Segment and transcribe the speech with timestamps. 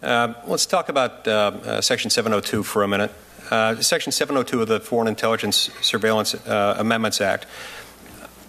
[0.00, 1.30] Uh, let's talk about uh,
[1.64, 3.12] uh, Section 702 for a minute.
[3.50, 7.46] Uh, Section 702 of the Foreign Intelligence Surveillance uh, Amendments Act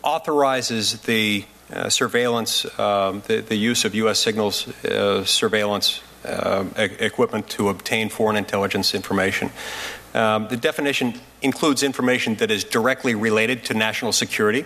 [0.03, 1.45] authorizes the
[1.89, 4.19] surveillance, um, the, the, use of U.S.
[4.19, 4.67] signals
[5.25, 9.51] surveillance e- equipment to obtain foreign intelligence information.
[10.13, 14.65] Um, the definition includes information that is directly related to national security,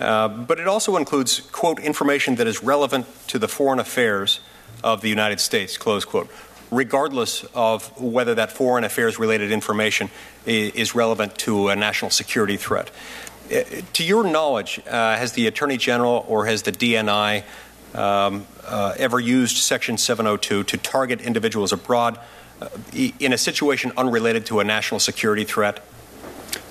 [0.00, 4.40] uh, but it also includes, quote, information that is relevant to the foreign affairs
[4.84, 6.30] of the United States, close quote,
[6.70, 10.10] regardless of whether that foreign affairs related information
[10.46, 12.90] is relevant to a national security threat.
[13.94, 17.44] To your knowledge, uh, has the Attorney General or has the DNI
[17.94, 22.18] um, uh, ever used Section 702 to target individuals abroad
[22.60, 22.68] uh,
[23.18, 25.82] in a situation unrelated to a national security threat?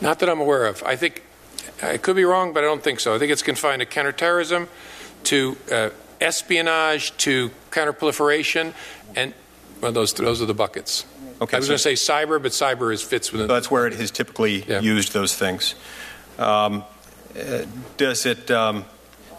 [0.02, 0.84] Not that I'm aware of.
[0.84, 1.23] I think
[1.82, 3.16] I could be wrong, but I don't think so.
[3.16, 4.68] I think it's confined to counterterrorism,
[5.26, 8.73] to uh, espionage, to counterproliferation,
[9.16, 9.34] and
[9.82, 11.05] well, those those are the buckets.
[11.41, 13.48] Okay, I was so, going to say cyber, but cyber is fits within.
[13.48, 14.79] That's where it has typically yeah.
[14.79, 15.76] used those things.
[16.38, 16.84] Um,
[17.38, 17.66] uh,
[17.98, 18.49] does it?
[18.51, 18.85] Um,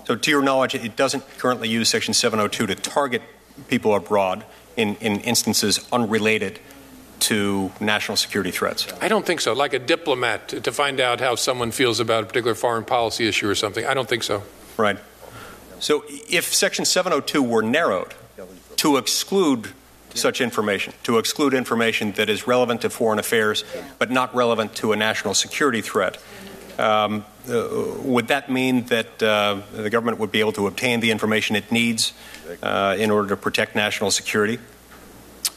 [0.04, 3.22] so, to your knowledge, it doesn't currently use Section 702 to target
[3.68, 4.44] people abroad
[4.76, 6.58] in, in instances unrelated
[7.20, 8.86] to national security threats?
[9.00, 9.52] I don't think so.
[9.52, 13.26] Like a diplomat to, to find out how someone feels about a particular foreign policy
[13.26, 13.86] issue or something.
[13.86, 14.42] I don't think so.
[14.76, 14.98] Right.
[15.78, 18.14] So if Section 702 were narrowed
[18.84, 19.72] to exclude
[20.12, 23.64] such information, to exclude information that is relevant to foreign affairs
[23.98, 26.18] but not relevant to a national security threat,
[26.78, 27.66] um, uh,
[28.02, 31.72] would that mean that uh, the government would be able to obtain the information it
[31.72, 32.12] needs
[32.62, 34.58] uh, in order to protect national security?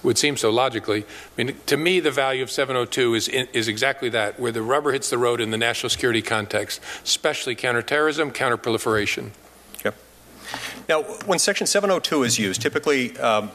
[0.03, 1.03] Would seem so logically.
[1.03, 4.94] I mean, to me, the value of 702 is is exactly that, where the rubber
[4.94, 9.31] hits the road in the national security context, especially counterterrorism, counterproliferation.
[10.88, 13.50] Now, when Section 702 is used, typically um,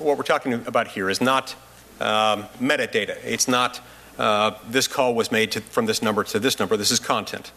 [0.00, 1.54] what we're talking about here is not
[2.00, 3.18] um, metadata.
[3.24, 3.80] It's not
[4.18, 6.76] uh, this call was made to, from this number to this number.
[6.76, 7.52] This is content.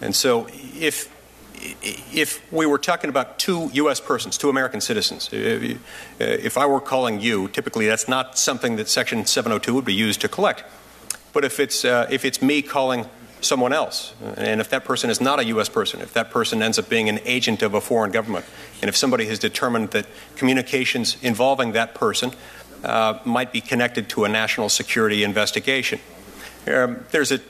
[0.00, 0.46] And so
[0.78, 1.12] if
[1.58, 3.98] if we were talking about two U.S.
[3.98, 9.24] persons, two American citizens, if I were calling you, typically that's not something that Section
[9.24, 10.64] 702 would be used to collect.
[11.32, 13.06] But if it's uh, if it's me calling
[13.40, 15.68] someone else, and if that person is not a U.S.
[15.68, 18.44] person, if that person ends up being an agent of a foreign government,
[18.80, 22.32] and if somebody has determined that communications involving that person
[22.84, 26.00] uh, might be connected to a national security investigation,
[26.66, 27.40] um, there's a,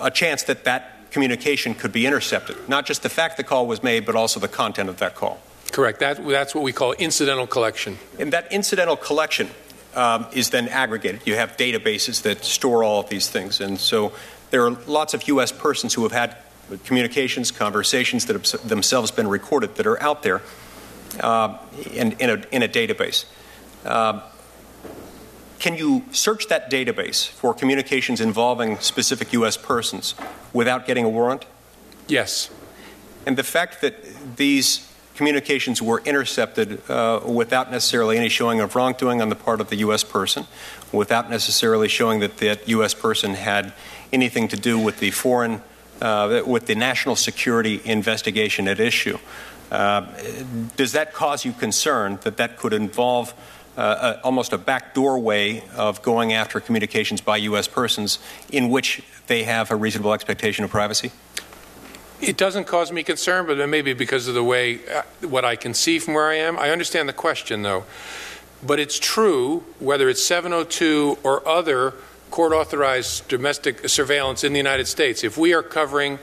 [0.00, 2.56] a chance that that communication could be intercepted.
[2.68, 5.40] Not just the fact the call was made, but also the content of that call.
[5.70, 6.00] Correct.
[6.00, 7.98] That, that's what we call incidental collection.
[8.18, 9.48] And that incidental collection
[9.94, 11.22] um, is then aggregated.
[11.26, 13.60] You have databases that store all of these things.
[13.60, 14.12] And so
[14.52, 15.50] there are lots of U.S.
[15.50, 16.36] persons who have had
[16.84, 20.42] communications, conversations that have themselves been recorded that are out there
[21.20, 21.56] uh,
[21.90, 23.24] in, in, a, in, a, database.
[23.84, 24.20] Uh,
[25.58, 29.56] can you search that database for communications involving specific U.S.
[29.56, 30.14] persons
[30.52, 31.46] without getting a warrant?
[32.06, 32.50] Yes.
[33.24, 39.20] And the fact that these communications were intercepted uh, without necessarily any showing of wrongdoing
[39.20, 40.04] on the part of the U.S.
[40.04, 40.46] person,
[40.92, 42.94] without necessarily showing that that U.S.
[42.94, 43.72] person had
[44.12, 45.62] anything to do with the foreign,
[46.00, 49.18] uh, with the national security investigation at issue.
[49.70, 50.06] Uh,
[50.76, 53.32] does that cause you concern that that could involve
[53.76, 57.68] uh, almost a backdoor way of going after communications by U.S.
[57.68, 58.18] persons
[58.50, 61.10] in which they have a reasonable expectation of privacy?
[62.22, 65.74] It doesn't cause me concern, but maybe because of the way uh, what I can
[65.74, 66.56] see from where I am.
[66.56, 67.82] I understand the question, though.
[68.64, 71.94] But it's true, whether it's 702 or other
[72.30, 76.20] court authorized domestic surveillance in the United States, if we are covering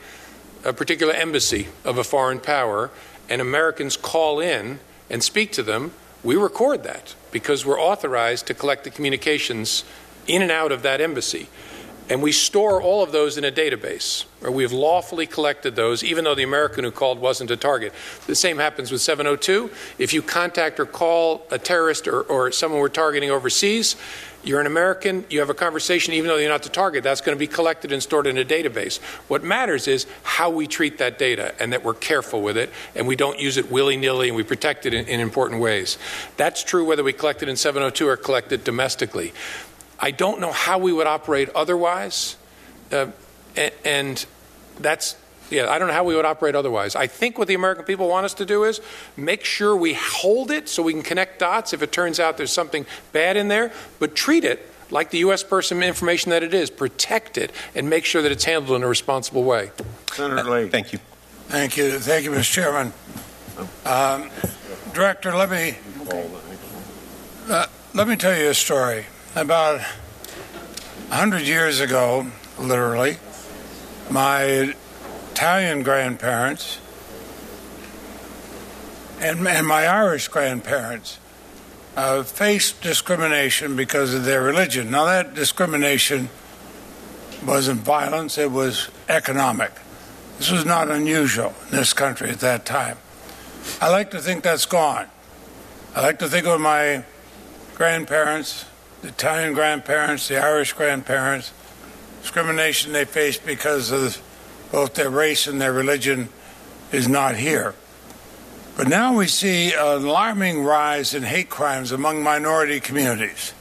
[0.63, 2.91] a particular embassy of a foreign power
[3.27, 4.79] and Americans call in
[5.09, 5.91] and speak to them,
[6.23, 9.83] we record that because we're authorized to collect the communications
[10.27, 11.49] in and out of that embassy.
[12.09, 16.03] And we store all of those in a database, or we have lawfully collected those,
[16.03, 17.93] even though the American who called wasn't a target.
[18.25, 19.69] The same happens with 702.
[19.99, 23.95] If you contact or call a terrorist or, or someone we're targeting overseas,
[24.43, 27.35] you're an American, you have a conversation, even though you're not the target, that's going
[27.35, 28.99] to be collected and stored in a database.
[29.27, 33.05] What matters is how we treat that data and that we're careful with it and
[33.05, 35.97] we don't use it willy nilly and we protect it in, in important ways.
[36.37, 39.33] That's true whether we collect it in 702 or collect it domestically.
[39.99, 42.35] I don't know how we would operate otherwise,
[42.91, 43.07] uh,
[43.83, 44.25] and
[44.79, 45.15] that's
[45.49, 46.95] yeah, I don't know how we would operate otherwise.
[46.95, 48.81] I think what the American people want us to do is
[49.17, 52.51] make sure we hold it so we can connect dots if it turns out there's
[52.51, 55.43] something bad in there, but treat it like the U.S.
[55.43, 58.87] person information that it is, protect it, and make sure that it's handled in a
[58.87, 59.71] responsible way.
[60.13, 60.69] Senator Leahy.
[60.69, 60.99] Thank you.
[61.47, 61.99] Thank you.
[61.99, 62.53] Thank you, Mr.
[62.53, 62.93] Chairman.
[63.85, 64.29] Um,
[64.93, 65.77] Director, let me.
[67.47, 69.05] Uh, let me tell you a story.
[69.35, 69.81] About
[71.11, 72.25] a hundred years ago,
[72.57, 73.17] literally,
[74.09, 74.73] my
[75.31, 76.79] Italian grandparents
[79.19, 81.19] and, and my Irish grandparents
[81.95, 84.89] uh, faced discrimination because of their religion.
[84.89, 86.29] Now, that discrimination
[87.45, 89.71] wasn't violence, it was economic.
[90.39, 92.97] This was not unusual in this country at that time.
[93.79, 95.07] I like to think that's gone.
[95.95, 97.03] I like to think of my
[97.75, 98.65] grandparents,
[99.01, 101.53] the Italian grandparents, the Irish grandparents,
[102.21, 104.21] discrimination they faced because of
[104.71, 106.29] both their race and their religion
[106.91, 107.73] is not here.
[108.75, 113.53] But now we see an alarming rise in hate crimes among minority communities.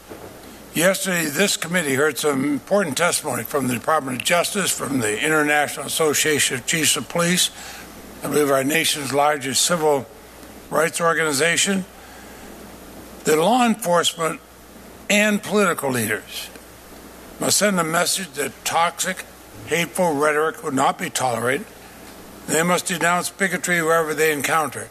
[0.74, 5.86] Yesterday, this committee heard some important testimony from the Department of Justice, from the International
[5.86, 7.50] Association of Chiefs of Police,
[8.22, 10.06] I believe our nation's largest civil
[10.70, 11.84] rights organization,
[13.24, 14.40] that law enforcement
[15.08, 16.50] and political leaders
[17.40, 19.24] must send a message that toxic,
[19.66, 21.66] hateful rhetoric would not be tolerated.
[22.46, 24.88] They must denounce bigotry wherever they encounter.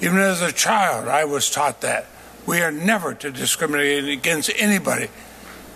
[0.00, 2.06] Even as a child, I was taught that.
[2.46, 5.08] We are never to discriminate against anybody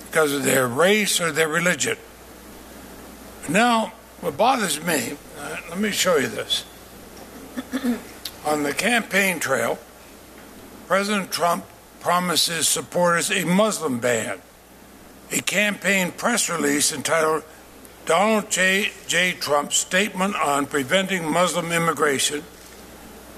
[0.06, 1.96] because of their race or their religion.
[3.48, 6.64] Now, what bothers me, uh, let me show you this.
[8.46, 9.78] On the campaign trail,
[10.86, 11.64] President Trump
[12.04, 14.38] promises supporters a Muslim ban.
[15.32, 17.42] A campaign press release entitled
[18.04, 18.90] Donald J.
[19.06, 19.32] J.
[19.32, 22.44] Trump's Statement on Preventing Muslim Immigration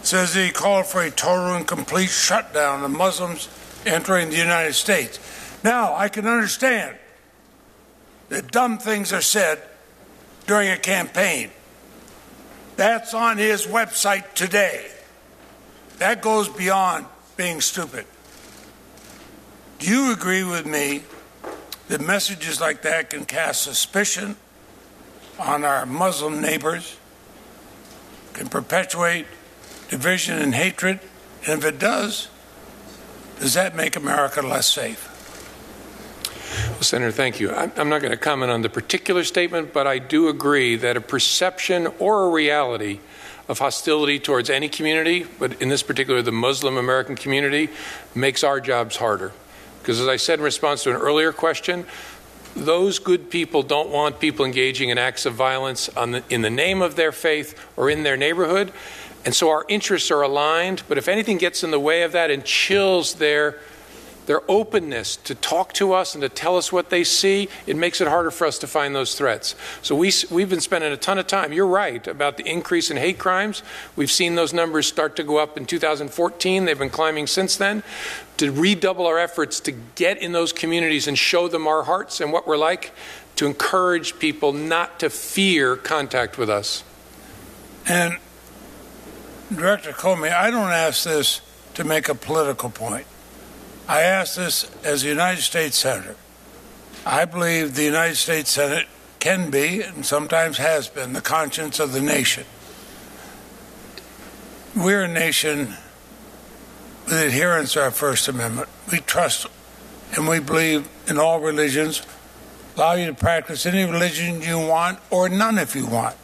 [0.03, 3.49] says he called for a total and complete shutdown of Muslims
[3.87, 5.21] entering the United States.
[5.63, 6.97] Now, I can understand
[8.31, 9.63] that dumb things are said
[10.49, 11.53] during a campaign.
[12.75, 14.91] That's on his website today.
[15.99, 18.07] That goes beyond being stupid.
[19.79, 21.03] Do you agree with me
[21.89, 24.37] that messages like that can cast suspicion
[25.39, 26.97] on our Muslim neighbors,
[28.33, 29.27] can perpetuate
[29.89, 31.01] division and hatred?
[31.47, 32.29] And if it does,
[33.39, 35.13] does that make America less safe?
[36.71, 37.53] Well, Senator, thank you.
[37.53, 41.01] I'm not going to comment on the particular statement, but I do agree that a
[41.01, 43.01] perception or a reality
[43.49, 47.69] of hostility towards any community, but in this particular, the Muslim American community,
[48.15, 49.33] makes our jobs harder.
[49.87, 51.87] Because as I said in response to an earlier question,
[52.57, 56.83] those good people don't want people engaging in acts of violence the, in the name
[56.83, 58.73] of their faith or in their neighborhood.
[59.25, 62.33] And so our interests are aligned, but if anything gets in the way of that
[62.33, 63.61] and chills their
[64.27, 68.01] their openness to talk to us and to tell us what they see, it makes
[68.01, 69.55] it harder for us to find those threats.
[69.83, 71.53] So we, we've been spending a ton of time.
[71.53, 73.63] You're right about the increase in hate crimes.
[73.95, 76.65] We've seen those numbers start to go up in 2014.
[76.65, 77.83] They've been climbing since then.
[78.39, 82.33] To redouble our efforts to get in those communities and show them our hearts and
[82.33, 82.93] what we're like,
[83.37, 86.83] to encourage people not to fear contact with us.
[87.89, 88.19] And
[89.55, 91.41] Director Comey, I don't ask this
[91.75, 93.07] to make a political point.
[93.89, 96.17] I ask this as a United States Senator.
[97.05, 98.87] I believe the United States Senate
[99.21, 102.45] can be, and sometimes has been, the conscience of the nation.
[104.75, 105.75] We're a nation
[107.05, 108.69] with adherence to our First Amendment.
[108.91, 109.47] We trust
[110.17, 112.03] and we believe in all religions,
[112.77, 116.17] allow you to practice any religion you want or none if you want.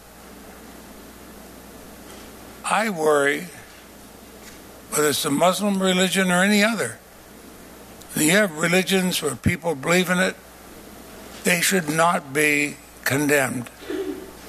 [2.64, 3.47] I worry,
[4.90, 6.99] whether it's the Muslim religion or any other,
[8.16, 10.37] you have religions where people believe in it,
[11.45, 13.71] they should not be condemned.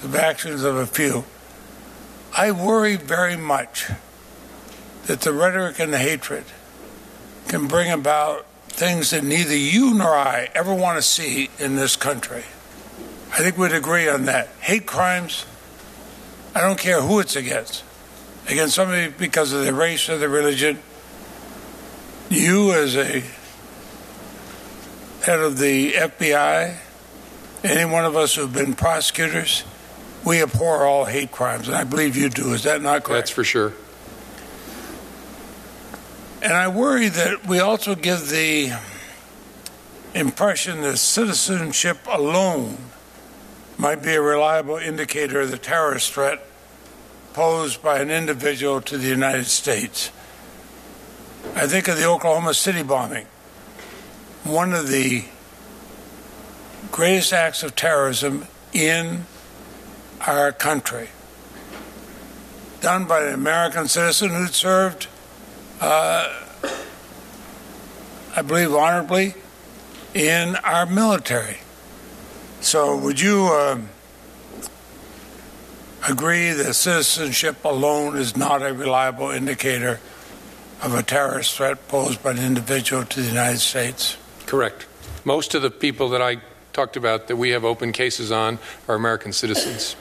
[0.03, 1.24] The actions of a few.
[2.36, 3.89] I worry very much
[5.05, 6.46] that the rhetoric and the hatred
[7.48, 11.96] can bring about things that neither you nor I ever want to see in this
[11.96, 12.43] country.
[13.32, 14.50] I think we'd agree on that.
[14.60, 15.46] Hate crimes,
[16.55, 17.84] I don't care who it's against.
[18.48, 20.79] Against somebody because of their race or their religion.
[22.29, 23.24] You, as a
[25.24, 26.75] head of the FBI,
[27.63, 29.63] any one of us who've been prosecutors,
[30.25, 32.53] we abhor all hate crimes, and I believe you do.
[32.53, 33.27] Is that not correct?
[33.27, 33.74] That's for sure.
[36.42, 38.74] And I worry that we also give the
[40.13, 42.77] impression that citizenship alone
[43.77, 46.46] might be a reliable indicator of the terrorist threat
[47.32, 50.12] posed by an individual to the United States.
[51.56, 53.25] I think of the Oklahoma City bombing
[54.43, 55.25] one of the
[56.91, 59.25] greatest acts of terrorism in
[60.27, 61.09] our country,
[62.81, 65.07] done by an American citizen who served
[65.79, 66.43] uh,
[68.35, 69.35] I believe honorably,
[70.15, 71.57] in our military.
[72.62, 73.89] So, would you um,
[76.07, 80.00] agree that citizenship alone is not a reliable indicator
[80.81, 84.17] of a terrorist threat posed by an individual to the United States?
[84.45, 84.85] Correct.
[85.23, 86.41] Most of the people that I
[86.73, 89.95] talked about that we have open cases on are American citizens.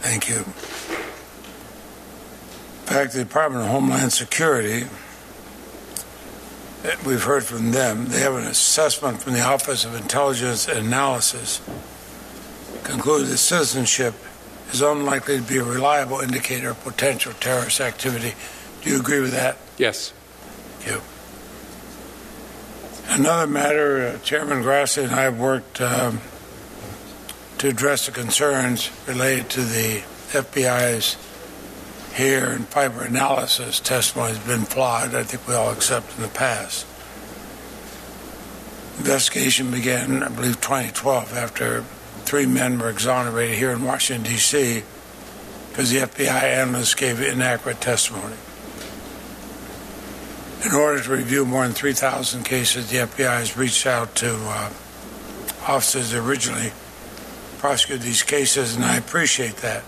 [0.00, 0.36] Thank you.
[0.36, 0.44] In
[2.92, 4.86] fact, the Department of Homeland Security,
[6.84, 10.86] eh, we've heard from them, they have an assessment from the Office of Intelligence and
[10.86, 11.60] Analysis
[12.84, 14.14] concluded that citizenship
[14.70, 18.34] is unlikely to be a reliable indicator of potential terrorist activity.
[18.82, 19.56] Do you agree with that?
[19.76, 20.12] Yes.
[20.78, 21.15] Thank you.
[23.08, 26.20] Another matter, uh, Chairman Grassley and I have worked um,
[27.58, 31.16] to address the concerns related to the FBI's
[32.12, 35.14] hair and fiber analysis testimony has been flawed.
[35.14, 36.86] I think we all accept in the past.
[38.98, 41.82] Investigation began, I believe, 2012 after
[42.24, 44.82] three men were exonerated here in Washington, D.C.
[45.68, 48.36] because the FBI analysts gave inaccurate testimony.
[50.66, 54.72] In order to review more than 3,000 cases, the FBI has reached out to uh,
[55.64, 56.72] officers that originally
[57.58, 59.84] prosecuted these cases, and I appreciate that.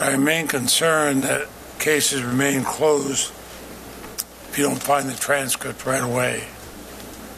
[0.00, 1.48] I remain concerned that
[1.78, 3.30] cases remain closed
[4.48, 6.44] if you don't find the transcript right away.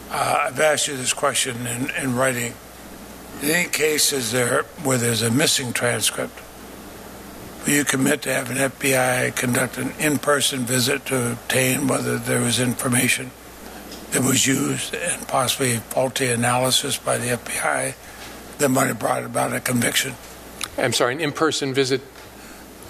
[0.09, 2.53] Uh, I've asked you this question in, in writing.
[3.41, 6.39] In any cases there where there's a missing transcript,
[7.63, 12.41] will you commit to have an FBI conduct an in-person visit to obtain whether there
[12.41, 13.31] was information
[14.11, 17.93] that was used and possibly faulty analysis by the FBI
[18.57, 20.13] that might have brought about a conviction?
[20.77, 22.01] I'm sorry, an in-person visit.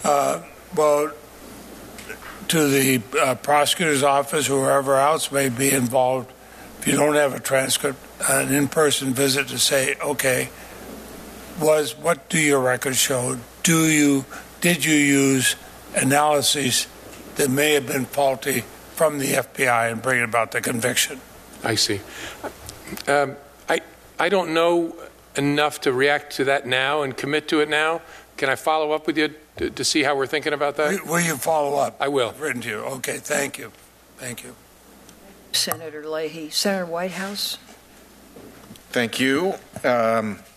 [0.04, 0.42] Uh,
[0.76, 1.12] well,
[2.48, 6.32] to the uh, prosecutor's office, whoever else may be involved,
[6.80, 8.00] if you don't have a transcript,
[8.30, 10.50] an in-person visit to say, okay,
[11.60, 13.38] was what do your records show?
[13.64, 14.26] Do you
[14.62, 15.56] did you use
[15.96, 16.88] analyses
[17.36, 18.62] that may have been faulty
[18.96, 21.20] from the FBI in bringing about the conviction?
[21.64, 22.00] I see.
[23.08, 23.36] Um,
[23.68, 23.82] I
[24.20, 24.96] I don't know
[25.36, 28.02] enough to react to that now and commit to it now.
[28.38, 31.04] Can I follow up with you to, to see how we're thinking about that?
[31.04, 31.98] Will, will you follow up?
[32.00, 32.30] I will.
[32.30, 32.78] I've written to you.
[32.78, 33.72] Okay, thank you.
[34.18, 34.56] Thank you.
[35.52, 36.50] Senator Leahy.
[36.50, 37.58] Senator Whitehouse?
[38.90, 39.56] Thank you.
[39.84, 40.51] Um, a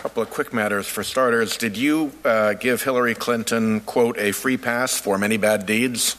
[0.00, 1.58] couple of quick matters for starters.
[1.58, 6.16] Did you uh, give Hillary Clinton, quote, a free pass for many bad deeds?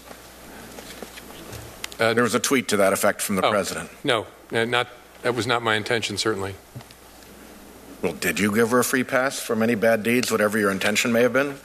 [1.99, 3.89] Uh, there was a tweet to that effect from the oh, president.
[4.03, 4.87] No, uh, not
[5.23, 6.53] that was not my intention, certainly.
[8.03, 11.11] Well, did you give her a free pass for many bad deeds, whatever your intention
[11.11, 11.55] may have been?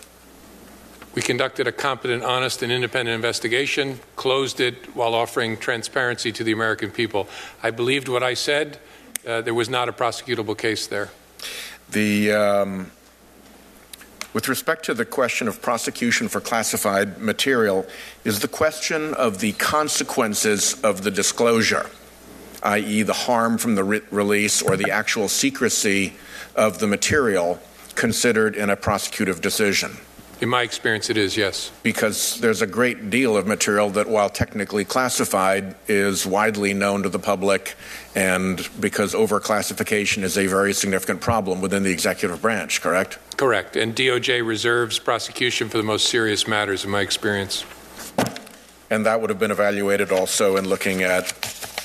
[1.14, 6.52] We conducted a competent, honest, and independent investigation, closed it while offering transparency to the
[6.52, 7.28] American people.
[7.62, 8.78] I believed what I said.
[9.26, 11.10] Uh, there was not a prosecutable case there.
[11.90, 12.90] The, um,
[14.32, 17.86] with respect to the question of prosecution for classified material,
[18.24, 21.86] is the question of the consequences of the disclosure,
[22.62, 26.14] i.e., the harm from the re- release or the actual secrecy
[26.54, 27.60] of the material,
[27.94, 29.96] considered in a prosecutive decision?
[30.38, 31.72] In my experience, it is, yes.
[31.82, 37.08] Because there's a great deal of material that, while technically classified, is widely known to
[37.08, 37.74] the public,
[38.14, 43.18] and because overclassification is a very significant problem within the executive branch, correct?
[43.38, 43.76] Correct.
[43.76, 47.64] And DOJ reserves prosecution for the most serious matters, in my experience.
[48.90, 51.32] And that would have been evaluated also in looking at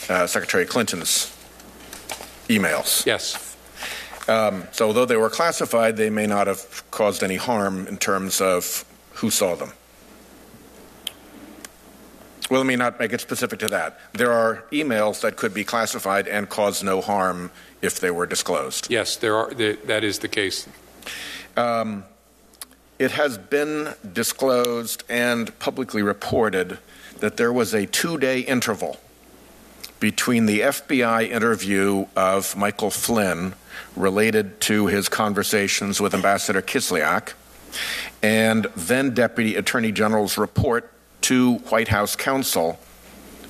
[0.09, 1.33] uh, Secretary Clinton's
[2.49, 3.05] emails.
[3.05, 3.50] Yes.
[4.27, 8.39] Um, so, although they were classified, they may not have caused any harm in terms
[8.39, 9.73] of who saw them.
[12.49, 13.99] Well, let me not make it specific to that.
[14.13, 17.49] There are emails that could be classified and cause no harm
[17.81, 18.91] if they were disclosed.
[18.91, 19.53] Yes, there are.
[19.53, 20.67] that is the case.
[21.55, 22.03] Um,
[22.99, 26.77] it has been disclosed and publicly reported
[27.19, 28.99] that there was a two day interval
[29.99, 33.53] between the FBI interview of Michael Flynn
[33.95, 37.33] related to his conversations with Ambassador Kislyak
[38.21, 42.79] and then Deputy Attorney General's report to White House counsel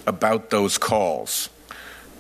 [0.06, 1.50] about those calls.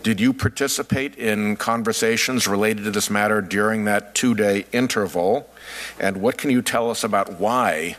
[0.03, 5.49] Did you participate in conversations related to this matter during that two day interval?
[5.99, 7.97] And what can you tell us about why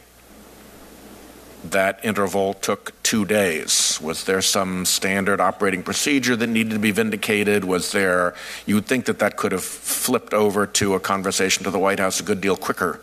[1.65, 4.01] that interval took two days?
[4.03, 7.65] Was there some standard operating procedure that needed to be vindicated?
[7.65, 8.35] Was there,
[8.67, 11.99] you would think that that could have flipped over to a conversation to the White
[11.99, 13.01] House a good deal quicker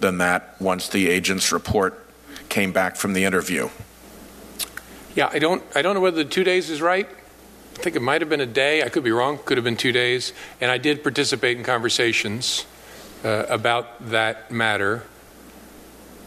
[0.00, 2.06] than that once the agent's report
[2.48, 3.68] came back from the interview?
[5.14, 7.08] Yeah, I don't, I don't know whether the two days is right.
[7.08, 8.82] I think it might have been a day.
[8.82, 9.38] I could be wrong.
[9.44, 10.32] Could have been two days.
[10.60, 12.66] And I did participate in conversations
[13.24, 15.04] uh, about that matter.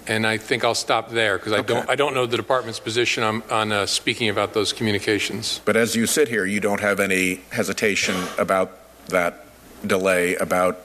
[0.07, 3.23] And I think I'll stop there because I don't, I don't know the department's position
[3.23, 5.61] on, on uh, speaking about those communications.
[5.63, 8.71] But as you sit here, you don't have any hesitation about
[9.07, 9.45] that
[9.85, 10.79] delay, about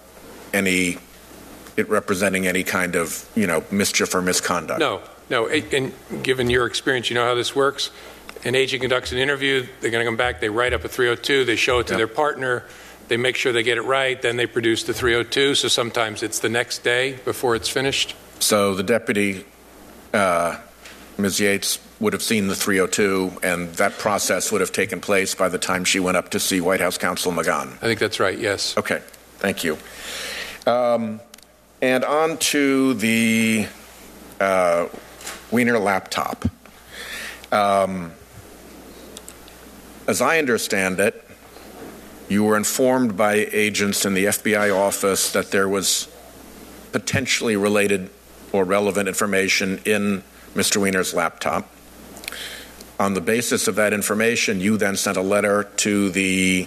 [0.52, 0.98] any,
[1.76, 4.80] it representing any kind of, you know, mischief or misconduct?
[4.80, 5.48] No, no.
[5.48, 7.90] And given your experience, you know how this works.
[8.44, 9.66] An agent conducts an interview.
[9.80, 10.40] They're going to come back.
[10.40, 11.44] They write up a 302.
[11.44, 11.98] They show it to Yep.
[11.98, 12.64] their partner.
[13.08, 14.20] They make sure they get it right.
[14.20, 15.56] Then they produce the 302.
[15.56, 18.14] So sometimes it's the next day before it's finished.
[18.40, 19.44] So the deputy,
[20.12, 20.58] uh,
[21.16, 21.40] Ms.
[21.40, 25.58] Yates, would have seen the 302, and that process would have taken place by the
[25.58, 27.68] time she went up to see White House Counsel McGahn.
[27.68, 28.38] I think that's right.
[28.38, 28.76] Yes.
[28.76, 29.02] Okay,
[29.38, 29.76] thank you.
[30.66, 31.20] Um,
[31.82, 33.66] and on to the
[34.40, 34.86] uh,
[35.50, 36.44] Weiner laptop.
[37.50, 38.12] Um,
[40.06, 41.24] as I understand it,
[42.28, 46.08] you were informed by agents in the FBI office that there was
[46.92, 48.10] potentially related
[48.52, 50.22] or relevant information in
[50.54, 50.80] Mr.
[50.80, 51.68] Weiner's laptop.
[52.98, 56.66] On the basis of that information, you then sent a letter to the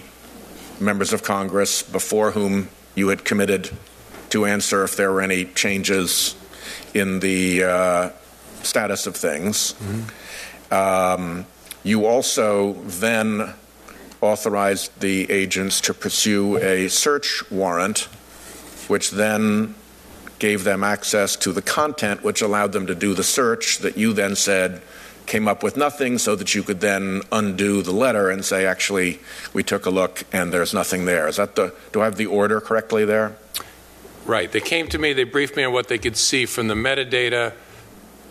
[0.80, 3.70] members of Congress before whom you had committed
[4.30, 6.34] to answer if there were any changes
[6.94, 8.10] in the uh,
[8.62, 9.74] status of things.
[10.70, 11.46] Um,
[11.84, 13.54] you also then
[14.22, 18.08] authorized the agents to pursue a search warrant,
[18.88, 19.74] which then
[20.42, 24.12] gave them access to the content, which allowed them to do the search that you
[24.12, 24.82] then said
[25.24, 29.20] came up with nothing, so that you could then undo the letter and say, actually,
[29.54, 31.28] we took a look and there's nothing there.
[31.28, 31.72] Is that the?
[31.92, 33.36] Do I have the order correctly there?
[34.26, 34.50] Right.
[34.50, 35.12] They came to me.
[35.12, 37.52] They briefed me on what they could see from the metadata,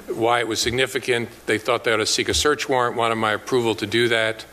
[0.08, 1.30] why it was significant.
[1.46, 4.44] They thought they ought to seek a search warrant, wanted my approval to do that.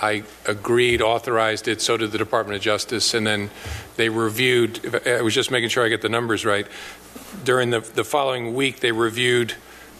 [0.00, 3.50] I agreed, authorized it, so did the Department of Justice, and then
[3.96, 6.66] they reviewed, I was just making sure I get the numbers right.
[7.44, 9.52] During the, the following week, they reviewed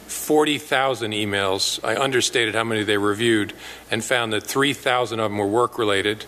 [0.06, 1.82] 40,000 emails.
[1.84, 3.52] I understated how many they reviewed
[3.90, 6.24] and found that 3,000 of them were work-related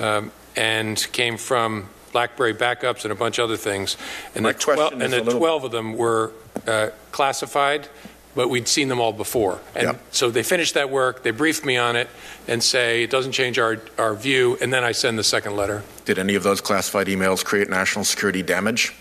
[0.00, 3.96] um, and came from BlackBerry backups and a bunch of other things.
[4.34, 6.32] And My the, twel- question is and a the little- 12 of them were
[6.66, 7.88] uh, classified,
[8.34, 9.60] but we'd seen them all before.
[9.74, 10.00] And Yep.
[10.10, 12.08] so they finished that work, they briefed me on it,
[12.48, 15.82] and say it doesn't change our, our view, and then I send the second letter.
[16.04, 18.94] Did any of those classified emails create national security damage?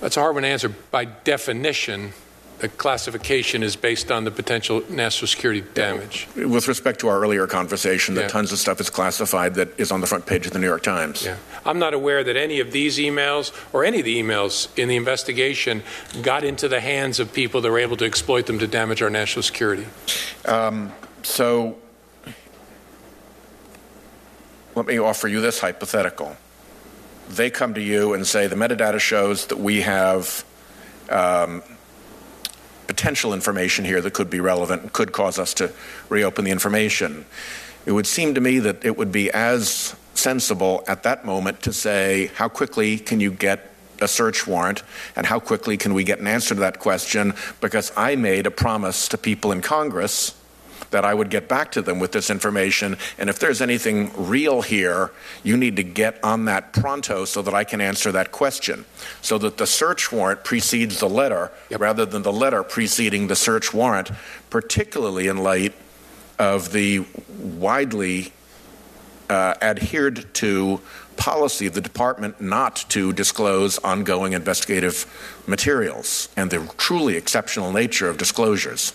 [0.00, 0.68] That's a hard one to answer.
[0.68, 2.12] By definition,
[2.60, 6.28] the classification is based on the potential national security damage.
[6.36, 10.00] With respect to our earlier conversation, that tons of stuff is classified that is on
[10.00, 11.24] the front page of the New York Times.
[11.24, 11.36] Yeah.
[11.68, 14.96] I'm not aware that any of these emails or any of the emails in the
[14.96, 15.82] investigation
[16.22, 19.10] got into the hands of people that were able to exploit them to damage our
[19.10, 19.86] national security.
[21.22, 21.76] So
[24.74, 26.38] let me offer you this hypothetical.
[27.28, 30.46] They come to you and say the metadata shows that we have
[31.10, 31.62] um,
[32.86, 35.70] potential information here that could be relevant and could cause us to
[36.08, 37.26] reopen the information.
[37.84, 41.72] It would seem to me that it would be as sensible at that moment to
[41.72, 44.82] say, how quickly can you get a search warrant
[45.16, 47.34] and how quickly can we get an answer to that question?
[47.60, 50.34] Because I made a promise to people in Congress
[50.90, 52.96] that I would get back to them with this information.
[53.18, 55.10] And if there's anything real here,
[55.42, 58.86] you need to get on that pronto so that I can answer that question.
[59.20, 61.80] So that the search warrant precedes the letter Yep.
[61.80, 64.10] rather than the letter preceding the search warrant,
[64.48, 65.74] particularly in light
[66.38, 68.32] of the widely
[69.30, 70.80] uh, adhered to
[71.16, 75.04] policy of the department not to disclose ongoing investigative
[75.46, 78.92] materials and the truly exceptional nature of disclosures.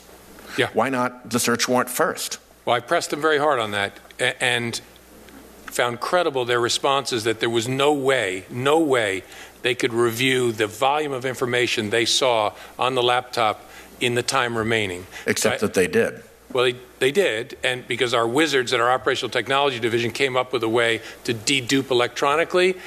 [0.57, 0.69] Yeah.
[0.73, 2.39] Why not the search warrant first?
[2.65, 3.99] Well, I pressed them very hard on that
[4.39, 4.79] and
[5.65, 9.23] found credible their responses that there was no way, no way
[9.63, 13.61] they could review the volume of information they saw on the laptop
[13.99, 15.07] in the time remaining.
[15.25, 16.23] Except I- that they did.
[16.53, 20.53] Well, they, they did, and because our wizards at our operational technology division came up
[20.53, 22.77] with a way to dedupe electronically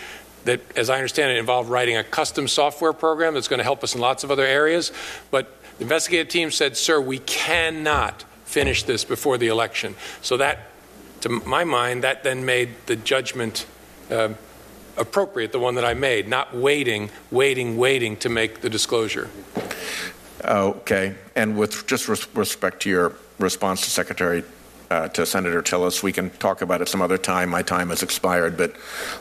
[0.44, 3.82] that, as I understand it, involved writing a custom software program that's going to help
[3.82, 4.92] us in lots of other areas.
[5.30, 9.96] But the investigative team said, sir, we cannot finish this before the election.
[10.22, 10.70] So that,
[11.22, 13.66] to my mind, that then made the judgment
[14.10, 14.36] um,
[14.96, 19.28] appropriate, the one that I made, not waiting, waiting, waiting to make the disclosure.
[20.44, 21.16] Okay.
[21.34, 24.44] And with just res- respect to your response to Secretary,
[24.90, 27.50] uh, to Senator Tillis, we can talk about it some other time.
[27.50, 28.76] My time has expired, but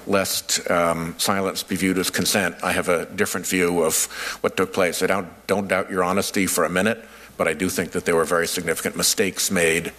[0.06, 4.06] lest um, silence be viewed as consent, I have a different view of
[4.41, 5.01] what took place.
[5.01, 7.04] I don't, don't doubt your honesty for a minute,
[7.38, 9.91] but I do think that there were very significant mistakes made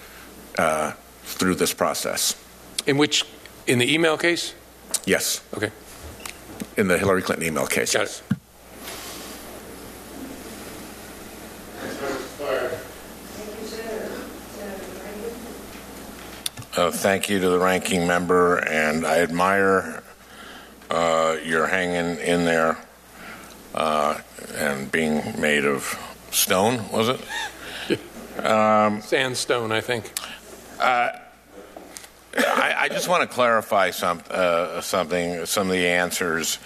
[0.58, 0.92] uh,
[1.24, 2.40] through this process.
[2.86, 3.24] In which,
[3.66, 4.54] in the email case?
[5.04, 5.42] Yes.
[5.54, 5.70] Okay.
[6.76, 7.92] In the Hillary Clinton email case.
[7.92, 8.22] Got yes.
[8.30, 8.36] it.
[16.76, 20.02] Uh, Thank you to the ranking member, and I admire
[20.90, 22.76] uh, your hanging in there
[23.74, 24.20] uh,
[24.56, 25.98] and being made of
[26.30, 27.20] stone, was it?
[29.00, 30.12] Sandstone, I think.
[30.78, 31.22] I,
[32.36, 36.58] I just want to clarify some, uh, something, some of the answers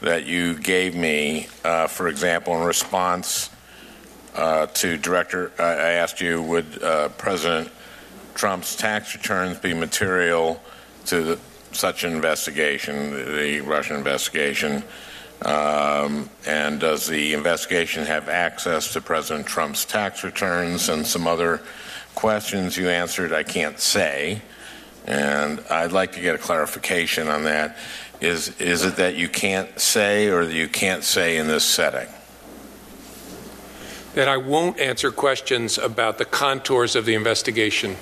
[0.00, 1.48] that you gave me.
[1.62, 3.50] Uh, for example, in response
[4.34, 7.70] uh, to Director, I I asked you, would uh, President
[8.38, 10.62] Trump's tax returns be material
[11.06, 11.40] to the,
[11.72, 14.84] such an investigation, the Russian investigation?
[15.42, 21.60] Um, and does the investigation have access to President Trump's tax returns and some other
[22.14, 23.32] questions you answered?
[23.32, 24.40] I can't say.
[25.04, 27.76] And I'd like to get a clarification on that.
[28.20, 32.08] Is, is it that you can't say or that you can't say in this setting?
[34.14, 37.96] That I won't answer questions about the contours of the investigation.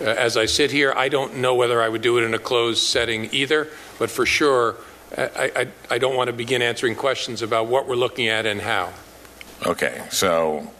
[0.00, 2.38] Uh, As I sit here, I don't know whether I would do it in a
[2.38, 4.76] closed setting either, but for sure,
[5.16, 8.60] I, I, I don't want to begin answering questions about what we're looking at and
[8.60, 8.92] how.
[9.64, 10.70] Okay, so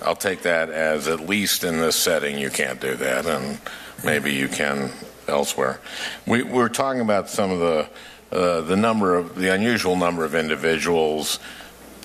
[0.00, 3.58] I'll take that as at least in this setting you can't do that, and
[4.02, 4.90] maybe you can
[5.28, 5.80] elsewhere.
[6.26, 7.88] We, we're talking about some of the
[8.32, 11.38] uh, the number of the unusual number of individuals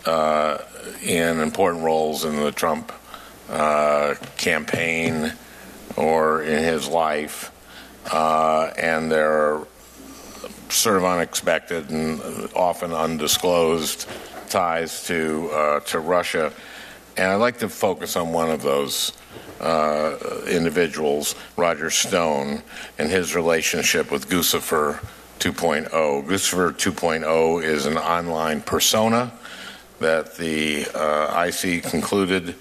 [0.08, 0.64] uh,
[1.04, 2.92] in important roles in the Trump
[3.50, 5.34] uh, campaign
[5.98, 7.52] or in his life,
[8.12, 9.60] uh, and they're
[10.70, 12.22] sort of unexpected and
[12.56, 14.08] often undisclosed
[14.50, 16.54] ties to uh, to Russia.
[17.18, 19.12] And I'd like to focus on one of those
[19.60, 20.18] uh,
[20.48, 22.62] individuals, Roger Stone,
[22.98, 25.00] and his relationship with Guccifer
[25.40, 25.90] 2.0.
[25.90, 29.34] Guccifer 2.0 is an online persona
[30.00, 32.56] that the uh, IC concluded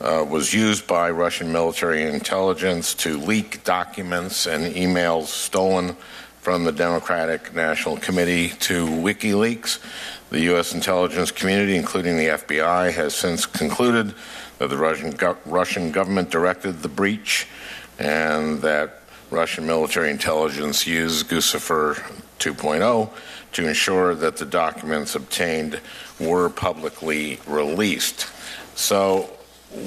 [0.00, 5.96] uh, was used by Russian military intelligence to leak documents and emails stolen
[6.40, 9.80] from the Democratic National Committee to WikiLeaks.
[10.30, 10.72] The U.S.
[10.72, 14.14] intelligence community, including the FBI, has since concluded
[14.58, 17.46] that the Russian, gov- Russian government directed the breach
[17.98, 21.94] and that Russian military intelligence used Guccifer
[22.38, 23.10] 2.0
[23.52, 25.80] to ensure that the documents obtained
[26.18, 28.28] were publicly released.
[28.74, 29.30] So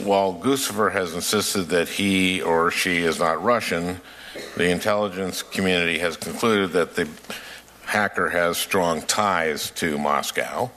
[0.03, 4.01] while Guccifer has insisted that he or she is not Russian,
[4.55, 7.07] the intelligence community has concluded that the
[7.85, 10.69] hacker has strong ties to Moscow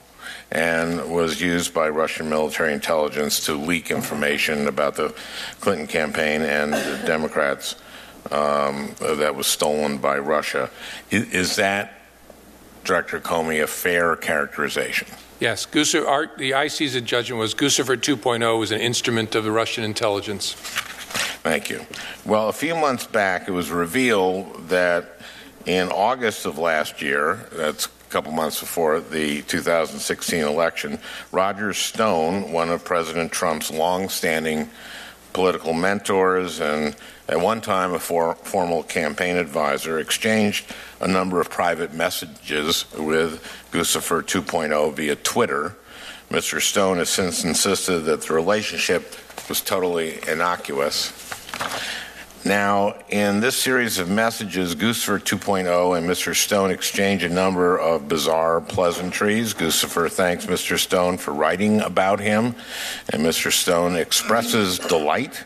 [0.50, 5.14] and was used by Russian military intelligence to leak information about the
[5.60, 7.76] Clinton campaign and the Democrats
[8.30, 10.70] um, that was stolen by Russia.
[11.10, 12.00] Is, is that,
[12.84, 15.08] Director Comey, a fair characterization?
[15.40, 19.84] Yes, Guccifer, our, the IC's judgment was Guccifer 2.0 was an instrument of the Russian
[19.84, 20.54] intelligence.
[21.42, 21.86] Thank you.
[22.24, 25.18] Well, a few months back, it was revealed that
[25.66, 30.98] in August of last year, that's a couple months before the 2016 election,
[31.32, 34.70] Roger Stone, one of President Trump's longstanding
[35.32, 36.96] political mentors and
[37.28, 40.66] at one time a for, formal campaign advisor, exchanged
[41.00, 45.76] a number of private messages with Guccifer 2.0 via Twitter.
[46.30, 46.60] Mr.
[46.60, 49.14] Stone has since insisted that the relationship
[49.48, 51.12] was totally innocuous.
[52.46, 56.36] Now, in this series of messages, Guccifer 2.0 and Mr.
[56.36, 59.54] Stone exchange a number of bizarre pleasantries.
[59.54, 60.78] Guccifer thanks Mr.
[60.78, 62.54] Stone for writing about him,
[63.08, 63.50] and Mr.
[63.50, 65.44] Stone expresses delight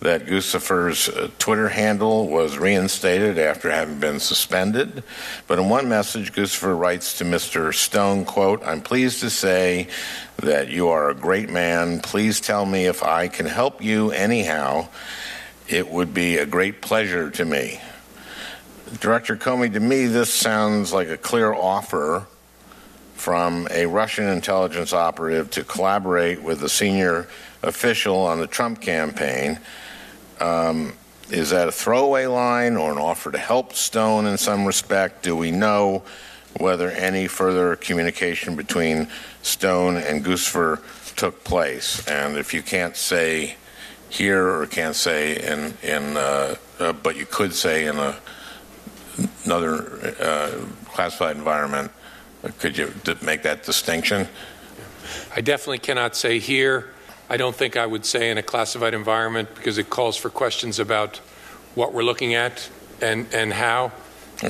[0.00, 5.02] that Guccifer's uh, Twitter handle was reinstated after having been suspended.
[5.46, 7.74] But in one message, Guccifer writes to Mr.
[7.74, 9.88] Stone, quote, I'm pleased to say
[10.38, 12.00] that you are a great man.
[12.00, 14.88] Please tell me if I can help you anyhow.
[15.68, 17.80] It would be a great pleasure to me.
[19.00, 22.26] Director Comey, to me, this sounds like a clear offer
[23.14, 27.28] from a Russian intelligence operative to collaborate with a senior
[27.62, 29.60] official on the Trump campaign.
[30.40, 30.94] Um,
[31.30, 35.22] is that a throwaway line or an offer to help Stone in some respect?
[35.22, 36.02] Do we know
[36.58, 39.08] whether any further communication between
[39.42, 40.80] Stone and Guccifer
[41.14, 42.06] took place?
[42.08, 43.56] And if you can't say
[44.08, 48.16] here or can't say in in uh, uh, but you could say in a
[49.44, 50.50] another uh,
[50.86, 51.92] classified environment
[52.58, 54.26] could you make that distinction
[55.34, 56.90] I definitely cannot say here.
[57.30, 60.80] I don't think I would say in a classified environment because it calls for questions
[60.80, 61.18] about
[61.76, 62.68] what we're looking at
[63.00, 63.92] and, and how.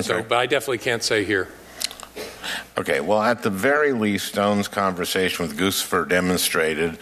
[0.01, 1.47] So, but I definitely can't say here.
[2.79, 6.97] Okay, well, at the very least, Stone's conversation with Guccifer demonstrated,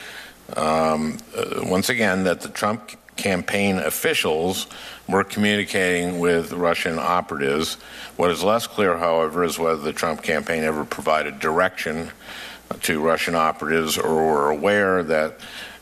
[0.57, 4.67] um, uh, once again, that the Trump campaign officials
[5.07, 7.75] were communicating with Russian operatives.
[8.17, 12.11] What is less clear, however, is whether the Trump campaign ever provided direction
[12.81, 15.39] to Russian operatives or were aware that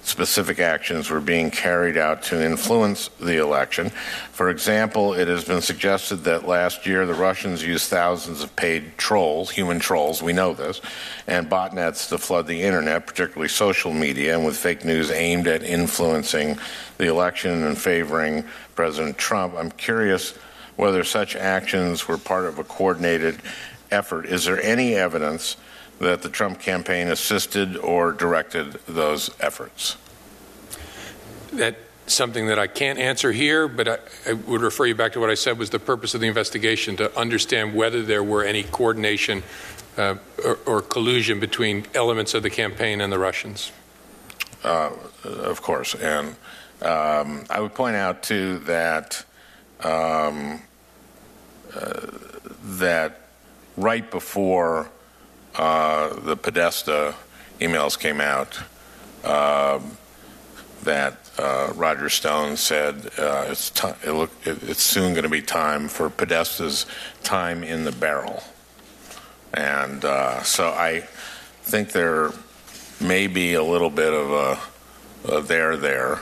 [0.08, 3.90] specific actions were being carried out to influence the election.
[4.32, 8.98] For example, it has been suggested that last year the Russians used thousands of paid
[8.98, 10.80] trolls, human trolls, we know this,
[11.28, 15.62] and botnets to flood the internet, particularly social media, and with fake news aimed at
[15.62, 16.58] influencing
[16.98, 19.56] the election and favoring President Trump.
[19.58, 20.32] I'm curious
[20.78, 23.42] whether such actions were part of a coordinated
[23.92, 24.26] effort.
[24.26, 25.58] Is there any evidence
[26.00, 29.98] that the Trump campaign assisted or directed those efforts?
[31.52, 35.20] That's something that I can't answer here, but I, I would refer you back to
[35.20, 38.64] what I said was the purpose of the investigation to understand whether there were any
[38.64, 39.44] coordination
[39.98, 43.72] uh, or, or collusion between elements of the campaign and the Russians.
[44.64, 44.92] Uh,
[45.24, 46.30] of course, and
[46.82, 49.24] um, I would point out too that
[49.84, 50.62] um,
[51.76, 52.08] uh,
[52.64, 53.22] that
[53.76, 54.90] right before
[55.58, 57.16] uh, the Podesta
[57.60, 58.60] emails came out,
[59.24, 59.98] um,
[60.84, 65.30] that uh, Roger Stone said uh, it's ti it look, it, it's soon going to
[65.30, 66.86] be time for Podesta's
[67.24, 68.44] time in the barrel,
[69.54, 71.02] and uh, so I
[71.64, 72.32] think there
[73.02, 76.20] may be a little bit of a, a there there.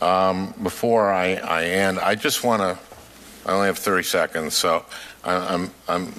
[0.00, 2.78] Um, before I, I end, I just want to.
[3.44, 4.84] I only have 30 seconds, so
[5.24, 6.12] I, I'm, I'm,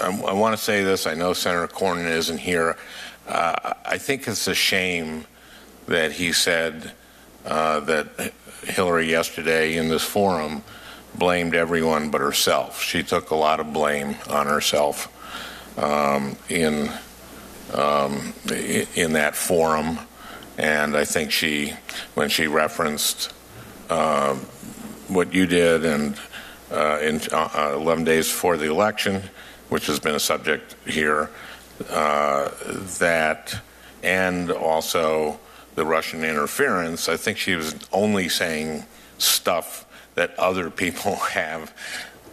[0.00, 1.06] I'm, I want to say this.
[1.06, 2.76] I know Senator Cornyn isn't here.
[3.26, 5.26] Uh, I think it's a shame
[5.86, 6.92] that he said
[7.46, 8.32] uh, that
[8.64, 10.62] Hillary yesterday in this forum
[11.14, 12.82] blamed everyone but herself.
[12.82, 15.10] She took a lot of blame on herself
[15.78, 16.90] um, in
[17.72, 18.34] um,
[18.94, 19.98] in that forum,
[20.58, 21.72] and I think she,
[22.14, 23.32] when she referenced
[23.90, 24.34] uh,
[25.08, 26.16] what you did and
[26.70, 29.22] uh, in uh, 11 days before the election,
[29.68, 31.30] which has been a subject here,
[31.90, 32.50] uh,
[32.98, 33.60] that
[34.02, 35.38] and also
[35.74, 38.84] the Russian interference, I think she was only saying
[39.18, 41.72] stuff that other people have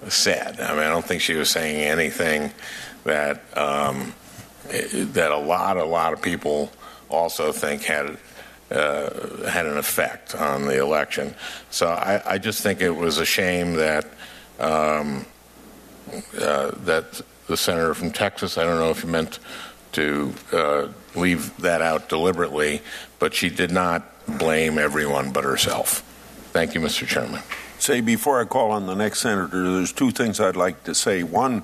[0.07, 0.59] said.
[0.59, 2.51] I mean, I don't think she was saying anything
[3.03, 4.13] that um,
[4.69, 6.71] that a lot, a lot of people
[7.09, 8.17] also think had
[8.71, 11.35] uh, had an effect on the election.
[11.71, 14.05] So I, I just think it was a shame that
[14.59, 15.25] um,
[16.39, 18.57] uh, that the senator from Texas.
[18.57, 19.39] I don't know if you meant
[19.93, 22.81] to uh, leave that out deliberately,
[23.19, 25.99] but she did not blame everyone but herself.
[26.53, 27.05] Thank you, Mr.
[27.07, 27.41] Chairman.
[27.79, 31.23] Say, before I call on the next senator, there's two things I'd like to say.
[31.23, 31.63] One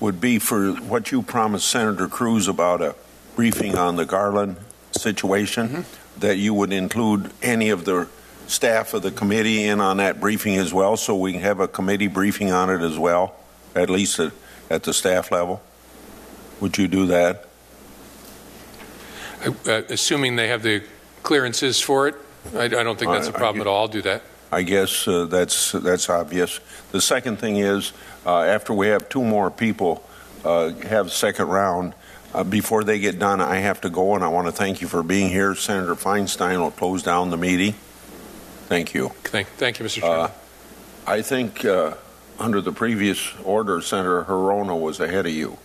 [0.00, 2.94] would be for what you promised Senator Cruz about a
[3.36, 4.56] briefing on the Garland
[4.92, 5.84] situation,
[6.18, 8.08] that you would include any of the
[8.46, 11.68] staff of the committee in on that briefing as well, so we can have a
[11.68, 13.36] committee briefing on it as well,
[13.74, 14.32] at least at,
[14.70, 15.62] at the staff level.
[16.60, 17.46] Would you do that?
[19.44, 20.82] Uh, assuming they have the
[21.22, 22.14] clearances for it,
[22.54, 23.82] I, I don't think that's a problem at all.
[23.82, 24.22] I'll do that.
[24.50, 26.60] I guess uh, that's that's obvious.
[26.90, 27.92] The second thing is,
[28.24, 30.02] uh, after we have two more people
[30.44, 31.94] uh, have second round,
[32.34, 34.88] uh, before they get done, I have to go, and I want to thank you
[34.88, 35.54] for being here.
[35.54, 37.74] Senator Feinstein will close down the meeting.
[38.66, 39.10] Thank you.
[39.24, 40.00] Thank, thank you, Mr.
[40.00, 40.20] Chairman.
[40.26, 40.30] Uh,
[41.06, 41.94] I think uh,
[42.38, 45.58] under the previous order, Senator Hirono was ahead of you.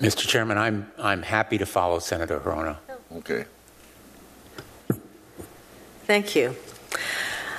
[0.00, 0.26] Mr.
[0.26, 2.76] Chairman, I'm, I'm happy to follow Senator Hirono.
[3.16, 3.44] Okay.
[6.06, 6.56] Thank you.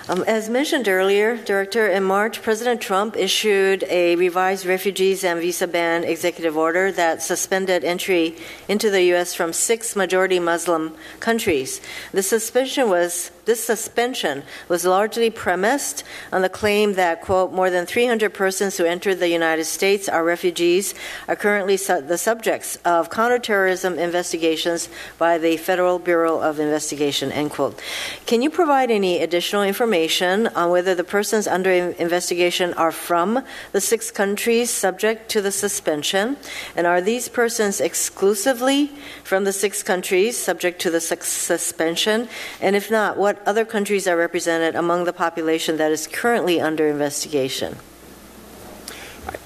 [0.07, 5.65] Um, as mentioned earlier, Director, in March, President Trump issued a revised refugees and visa
[5.65, 8.35] ban executive order that suspended entry
[8.67, 9.33] into the U.S.
[9.33, 11.81] from six majority Muslim countries.
[12.11, 17.85] The suspension was this suspension was largely premised on the claim that, quote, more than
[17.85, 20.93] 300 persons who entered the United States are refugees
[21.27, 27.51] are currently su- the subjects of counterterrorism investigations by the Federal Bureau of Investigation, end
[27.51, 27.79] quote.
[28.25, 33.81] Can you provide any additional information on whether the persons under investigation are from the
[33.81, 36.37] six countries subject to the suspension?
[36.75, 38.91] And are these persons exclusively
[39.23, 42.27] from the six countries subject to the sus- suspension?
[42.59, 46.87] And if not, what other countries are represented among the population that is currently under
[46.87, 47.77] investigation?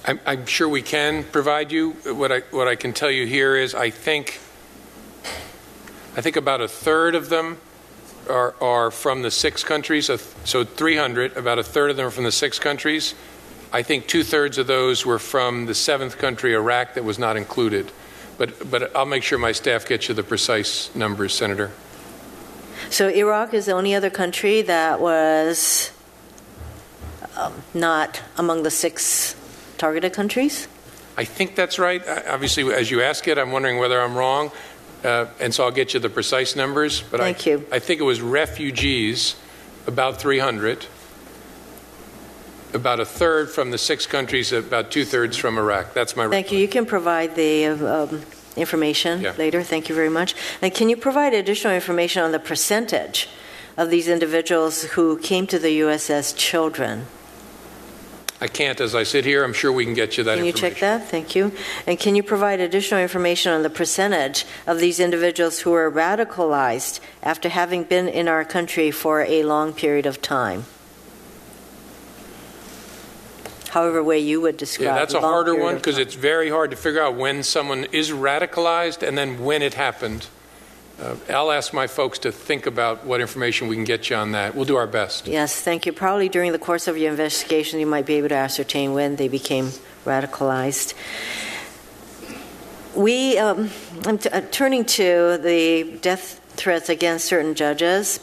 [0.06, 1.91] I'm, I'm sure we can provide you.
[2.06, 4.39] What I, what I can tell you here is I think
[6.17, 7.60] I think about a third of them
[8.30, 10.10] are, are from the six countries.
[10.43, 13.15] So 300, about a third of them are from the six countries.
[13.71, 17.38] I think two thirds of those were from the seventh country, Iraq, that was not
[17.38, 17.91] included.
[18.38, 21.71] But, but I'll make sure my staff gets you the precise numbers, Senator.
[22.89, 25.91] So Iraq is the only other country that was
[27.35, 29.35] um, not among the six
[29.77, 30.67] targeted countries?
[31.17, 32.05] I think that's right.
[32.07, 34.51] I- Obviously, as you ask it, I'm wondering whether I'm wrong,
[35.03, 37.01] uh, and so I'll get you the precise numbers.
[37.01, 37.65] But Thank I, you.
[37.71, 39.35] I think it was refugees,
[39.87, 40.85] about 300,
[42.73, 45.93] about a third from the six countries, about two thirds from Iraq.
[45.93, 46.27] That's my.
[46.27, 46.59] Thank you.
[46.59, 48.21] You can provide the um,
[48.55, 49.33] information Yeah.
[49.38, 49.63] later.
[49.63, 50.35] Thank you very much.
[50.62, 53.29] And can you provide additional information on the percentage
[53.77, 56.09] of these individuals who came to the U.S.
[56.09, 57.05] as children?
[58.41, 59.43] I can't as I sit here.
[59.43, 61.09] I'm sure we can get you that Can you check that?
[61.09, 61.51] Thank you.
[61.85, 67.01] And can you provide additional information on the percentage of these individuals who are radicalized
[67.21, 70.65] after having been in our country for a long period of time?
[73.69, 74.88] However, way you would describe.
[74.88, 78.12] Yeah, that's a harder one because it's very hard to figure out when someone is
[78.12, 80.27] radicalized and then when it happened.
[80.99, 84.34] Uh, I'll ask my folks to think about what information we can get you on
[84.34, 84.53] that.
[84.53, 85.27] We'll do our best.
[85.27, 85.93] Yes, thank you.
[85.93, 89.29] Probably during the course of your investigation, you might be able to ascertain when they
[89.29, 89.71] became
[90.05, 90.93] radicalized.
[92.95, 93.69] We, um,
[94.05, 98.19] I'm t- uh, turning to the death threats against certain judges.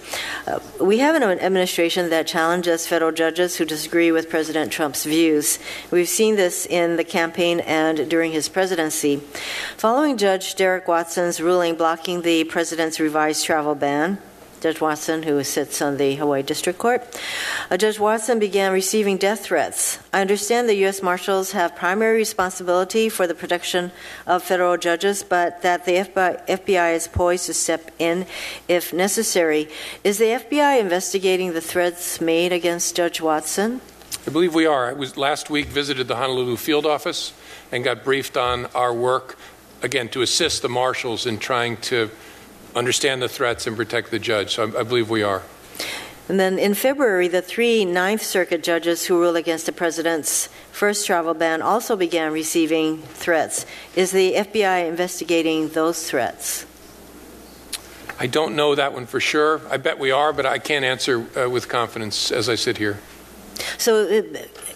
[0.47, 5.59] Uh, we have an administration that challenges federal judges who disagree with President Trump's views.
[5.91, 9.17] We've seen this in the campaign and during his presidency.
[9.79, 14.19] Following Judge Derrick Watson's ruling blocking the president's revised travel ban,
[14.61, 17.03] Judge Watson, who sits on the Hawaii District Court.
[17.71, 19.99] Uh, Judge Watson began receiving death threats.
[20.13, 21.03] I understand the U.S.
[21.03, 23.93] Marshals have primary responsibility for the protection
[24.27, 28.27] of federal judges, but that the FBI, FBI is poised to step in
[28.69, 29.69] if necessary.
[30.03, 33.81] Is the FBI investigating the threats made against Judge Watson?
[34.27, 34.89] I believe we are.
[34.89, 37.33] I was last week visited the Honolulu field office
[37.71, 39.39] and got briefed on our work
[39.83, 42.11] again to assist the marshals in trying to
[42.77, 44.55] understand the threats and protect the judge.
[44.55, 45.43] So I, I believe we are.
[46.29, 51.07] And then in February, the three Ninth Circuit judges who ruled against the president's first
[51.07, 53.65] travel ban also began receiving threats.
[53.95, 56.67] Is the FBI investigating those threats?
[58.19, 59.61] I don't know that one for sure.
[59.71, 62.99] I bet we are, but I can't answer uh, with confidence as I sit here.
[63.79, 64.23] So, uh,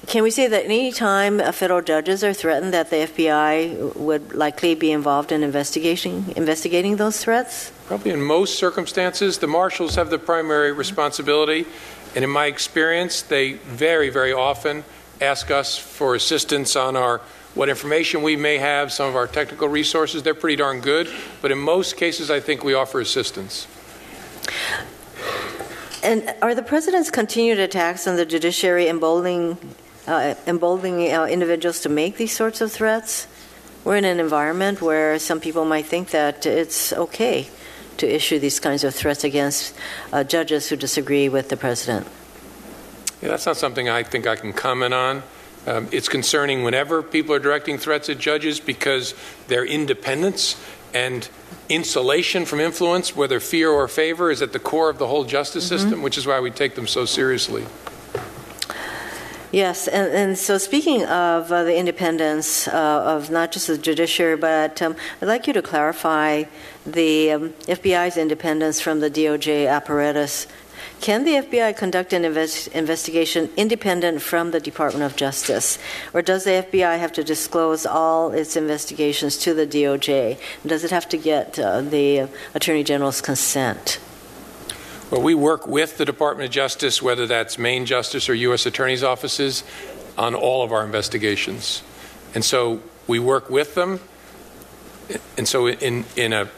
[0.06, 4.74] can we say that any time federal judges are threatened, that the FBI would likely
[4.74, 7.70] be involved in investigating investigating those threats?
[7.86, 11.66] Probably in most circumstances, the marshals have the primary responsibility.
[12.14, 14.84] And in my experience, they very, very often
[15.20, 17.20] ask us for assistance on our
[17.54, 20.22] what information we may have, some of our technical resources.
[20.22, 21.08] They're pretty darn good.
[21.42, 23.66] But in most cases, I think we offer assistance.
[26.02, 29.58] And are the president's continued attacks on the judiciary emboldening,
[30.10, 33.28] uh, emboldening uh, individuals to make these sorts of threats?
[33.84, 37.48] We're in an environment where some people might think that it's okay
[37.98, 39.74] to issue these kinds of threats against
[40.12, 42.06] uh, judges who disagree with the president.
[43.22, 45.22] Yeah, that's not something I think I can comment on.
[45.66, 49.14] Um, it's concerning whenever people are directing threats at judges because
[49.48, 50.56] their independence
[50.94, 51.28] and
[51.68, 55.68] insulation from influence, whether fear or favor, is at the core of the whole justice
[55.68, 57.64] system, which is why we take them so seriously.
[59.52, 64.36] Yes, and, and so speaking of uh, the independence uh, of not just the judiciary,
[64.36, 66.44] but um, I'd like you to clarify
[66.86, 70.46] the um, FBI's independence from the DOJ apparatus.
[71.00, 75.78] Can the FBI conduct an invest- investigation independent from the Department of Justice?
[76.14, 80.38] Or does the FBI have to disclose all its investigations to the DOJ?
[80.64, 83.98] Does it have to get uh, the Attorney General's consent?
[85.10, 88.64] Well, we work with the Department of Justice, whether that's Main Justice or U.S.
[88.64, 89.64] Attorney's offices,
[90.16, 91.82] on all of our investigations.
[92.32, 93.98] And so we work with them.
[95.36, 96.48] And so, in, in, a,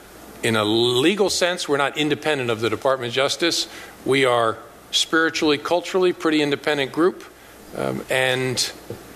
[0.42, 3.68] in a legal sense, we're not independent of the Department of Justice.
[4.04, 4.58] We are
[4.90, 7.24] spiritually, culturally, pretty independent group.
[7.74, 8.70] Um, and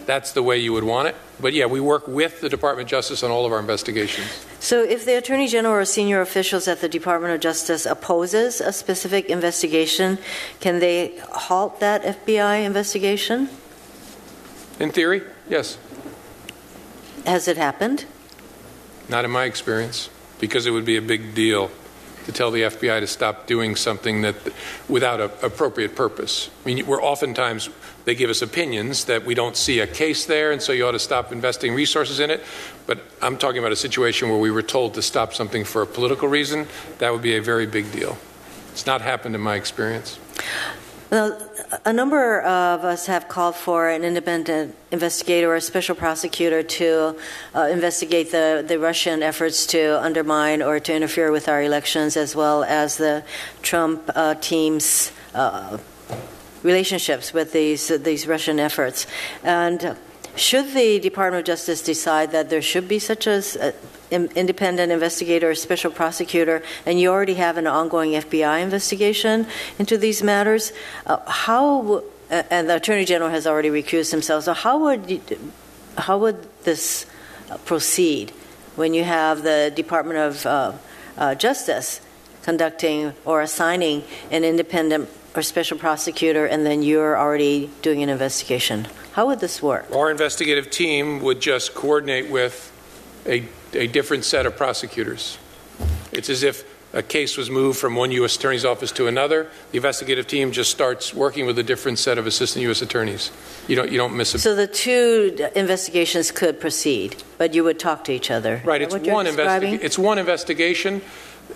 [0.06, 1.16] that's the way you would want it.
[1.38, 4.26] But yeah, we work with the Department of Justice on all of our investigations.
[4.58, 8.72] So, if the Attorney General or senior officials at the Department of Justice opposes a
[8.72, 10.18] specific investigation,
[10.60, 13.50] can they halt that FBI investigation?
[14.80, 15.78] In theory, yes.
[17.26, 18.06] Has it happened?
[19.08, 20.08] Not in my experience,
[20.40, 21.70] because it would be a big deal
[22.24, 24.34] to tell the FBI to stop doing something that
[24.88, 26.50] without a appropriate purpose.
[26.64, 27.68] I mean, we're oftentimes
[28.06, 30.92] they give us opinions that we don't see a case there, and so you ought
[30.92, 32.40] to stop investing resources in it.
[32.86, 35.86] But I'm talking about a situation where we were told to stop something for a
[35.86, 36.68] political reason.
[36.98, 38.16] That would be a very big deal.
[38.70, 40.20] It's not happened in my experience.
[41.10, 41.36] Well,
[41.84, 47.16] a number of us have called for an independent investigator or a special prosecutor to
[47.56, 52.36] uh, investigate the, the Russian efforts to undermine or to interfere with our elections, as
[52.36, 53.24] well as the
[53.62, 55.78] Trump uh, team's uh,
[56.62, 59.06] relationships with these these Russian efforts.
[59.42, 59.96] And
[60.36, 63.42] should the Department of Justice decide that there should be such a,
[64.12, 69.46] an independent investigator or special prosecutor, and you already have an ongoing FBI investigation
[69.78, 70.72] into these matters,
[71.06, 74.44] uh, how and the Attorney General has already recused himself.
[74.44, 75.20] So how would you,
[75.96, 77.06] how would this
[77.64, 78.30] proceed
[78.74, 80.72] when you have the Department of uh,
[81.16, 82.00] uh, Justice
[82.42, 88.86] conducting or assigning an independent or special prosecutor, and then you're already doing an investigation?
[89.12, 89.90] How would this work?
[89.94, 92.72] Our investigative team would just coordinate with
[93.26, 95.38] a, a different set of prosecutors.
[96.12, 98.36] It's as if a case was moved from one U.S.
[98.36, 99.50] Attorney's office to another.
[99.72, 102.80] The investigative team just starts working with a different set of assistant U.S.
[102.80, 103.30] attorneys.
[103.68, 107.78] You don't, you don't miss a So the two investigations could proceed, but you would
[107.78, 108.62] talk to each other.
[108.64, 111.02] Right, it's that what you're one, investi- it's one investigation,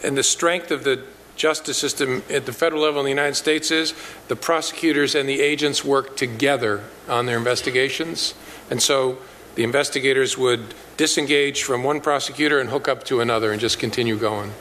[0.04, 1.04] and the strength of the
[1.40, 3.94] justice system at the federal level in the United States is
[4.28, 8.34] the prosecutors and the agents work together on their investigations.
[8.68, 9.16] And so
[9.54, 14.18] the investigators would disengage from one prosecutor and hook up to another and just continue
[14.18, 14.52] going.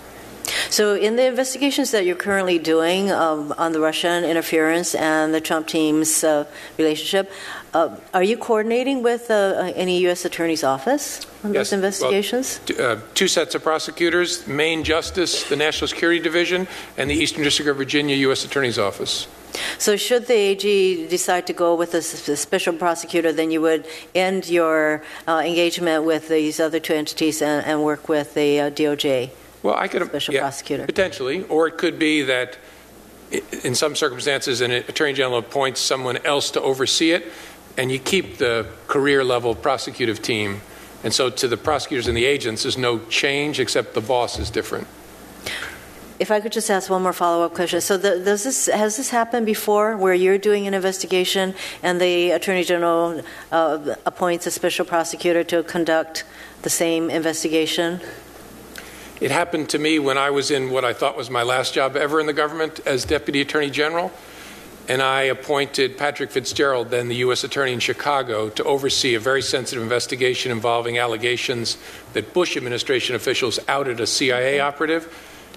[0.69, 5.41] So, in the investigations that you're currently doing um, on the Russian interference and the
[5.41, 6.45] Trump team's uh,
[6.77, 7.31] relationship,
[7.73, 10.25] uh, are you coordinating with uh, any U.S.
[10.25, 12.59] Attorney's office on Yes, those well, investigations?
[12.65, 16.67] T- uh, Two sets of prosecutors, Main Justice, the National Security Division,
[16.97, 18.43] and the Eastern District of Virginia U.S.
[18.43, 19.27] Attorney's Office.
[19.77, 24.49] so, should the AG decide to go with a special prosecutor, then you would end
[24.49, 29.31] your uh, engagement with these other two entities and, and work with the uh, DOJ
[29.63, 30.85] Well, I could a special yeah, prosecutor.
[30.85, 32.57] Potentially, or it could be that
[33.63, 37.31] in some circumstances, an attorney general appoints someone else to oversee it,
[37.77, 40.61] and you keep the career level prosecutive team.
[41.03, 44.49] And so to the prosecutors and the agents, there's no change except the boss is
[44.49, 44.87] different.
[46.19, 47.79] If I could just ask one more follow-up question.
[47.79, 52.31] So the, does this, has this happened before where you're doing an investigation and the
[52.31, 53.21] Attorney General
[53.53, 56.25] uh, appoints a special prosecutor to conduct
[56.63, 58.01] the same investigation?
[59.21, 61.95] It happened to me when I was in what I thought was my last job
[61.95, 64.11] ever in the government as Deputy Attorney General.
[64.89, 67.43] And I appointed Patrick Fitzgerald, then the U.S.
[67.43, 71.77] Attorney in Chicago, to oversee a very sensitive investigation involving allegations
[72.13, 75.07] that Bush administration officials outed a CIA operative.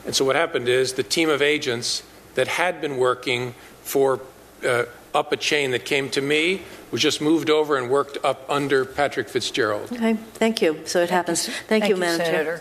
[0.05, 2.03] And so what happened is the team of agents
[2.35, 4.21] that had been working for
[4.67, 6.61] uh, up a chain that came to me
[6.91, 9.91] was just moved over and worked up under Patrick Fitzgerald.
[9.93, 10.81] Okay, thank you.
[10.85, 11.49] So it happens.
[11.69, 12.61] Thank, you, Madam Chair.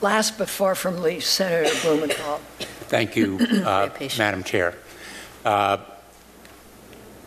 [0.00, 2.40] Last but far from least, Senator Blumenthal.
[2.88, 4.74] Thank you, uh, Madam Chair.
[5.44, 5.78] Uh,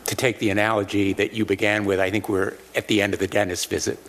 [0.06, 3.20] to take the analogy that you began with, I think we're at the end of
[3.20, 4.00] the dentist visit,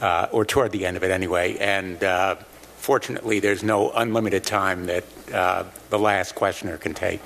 [0.00, 1.58] uh, or toward the end of it anyway.
[1.58, 2.36] And uh,
[2.76, 5.04] fortunately, there's no unlimited time that
[5.34, 7.20] uh, the last questioner can take.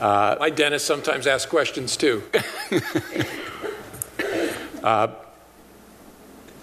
[0.00, 2.22] My dentist sometimes asks questions too.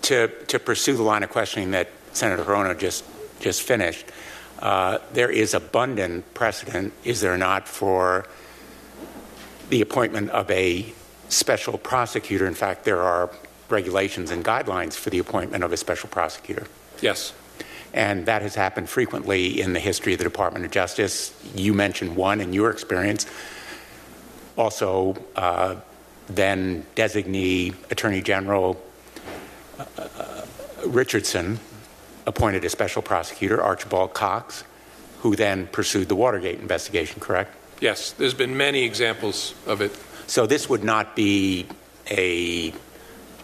[0.06, 3.04] to, to pursue the line of questioning that Senator Hirono just,
[3.40, 4.06] just finished,
[4.60, 8.26] uh, there is abundant precedent, is there not, for
[9.70, 10.94] the appointment of a
[11.30, 12.46] special prosecutor.
[12.46, 13.30] In fact, there are
[13.70, 16.68] regulations and guidelines for the appointment of a special prosecutor.
[17.02, 17.34] Yes.
[17.94, 21.34] And that has happened frequently in the history of the Department of Justice.
[21.56, 23.26] You mentioned one in your experience.
[24.58, 25.76] Also, uh,
[26.28, 28.82] then designee Attorney General
[29.80, 30.46] uh,
[30.86, 31.60] Richardson
[32.26, 34.64] appointed a special prosecutor, Archibald Cox,
[35.20, 37.56] who then pursued the Watergate investigation, correct?
[37.82, 39.92] Yes, there's been many examples of it.
[40.28, 41.68] So this would not be
[42.10, 42.74] a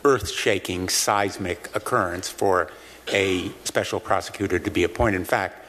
[0.04, 2.72] earth-shaking seismic occurrence for
[3.12, 5.18] a special prosecutor to be appointed.
[5.18, 5.66] In fact,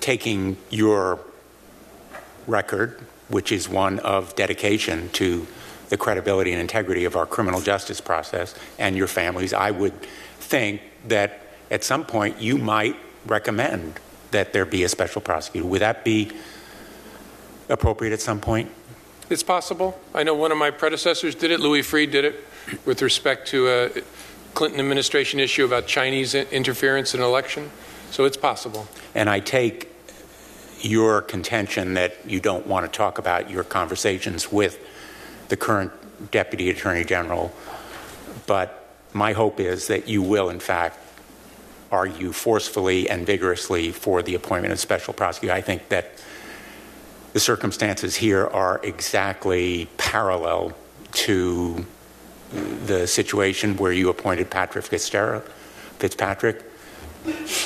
[0.00, 1.18] taking your
[2.46, 5.46] record, which is one of dedication to
[5.88, 9.94] the credibility and integrity of our criminal justice process and your families, I would
[10.38, 11.40] think that
[11.70, 12.96] at some point you might
[13.26, 13.98] recommend
[14.34, 15.66] that there be a special prosecutor.
[15.66, 16.30] Would that be
[17.68, 18.70] appropriate at some point?
[19.30, 19.98] It's possible.
[20.14, 21.60] I know one of my predecessors did it.
[21.60, 22.44] Louis Freeh did it
[22.84, 23.90] with respect to a
[24.52, 27.70] Clinton administration issue about Chinese interference in election.
[28.10, 28.86] So it's possible.
[29.14, 29.90] And I take
[30.80, 34.78] your contention that you don't want to talk about your conversations with
[35.48, 35.92] the current
[36.30, 37.52] Deputy Attorney General,
[38.46, 40.98] but my hope is that you will, in fact,
[41.94, 45.54] argue forcefully and vigorously for the appointment of special prosecutor.
[45.54, 46.10] I think that
[47.32, 50.72] the circumstances here are exactly parallel
[51.12, 51.86] to
[52.86, 56.62] the situation where you appointed Patrick Fitzpatrick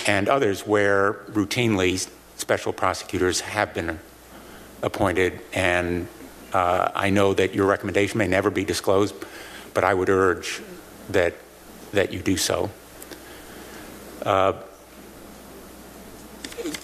[0.06, 3.98] and others where routinely special prosecutors have been
[4.82, 5.40] appointed.
[5.54, 6.06] And
[6.52, 9.14] uh, I know that your recommendation may never be disclosed,
[9.72, 10.60] but I would urge
[11.08, 11.34] that
[11.92, 12.70] that you do so.
[14.28, 14.52] Uh,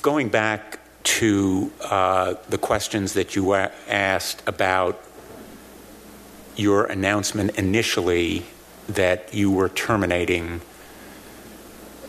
[0.00, 4.98] going back to uh, the questions that you asked about
[6.56, 8.46] your announcement initially
[8.88, 10.62] that you were terminating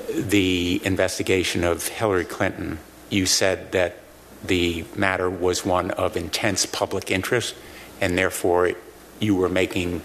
[0.10, 2.80] the investigation of Hillary Clinton,
[3.10, 3.98] you said that
[4.42, 7.56] the matter was one of intense public interest,
[8.00, 8.72] and therefore
[9.20, 10.02] you were making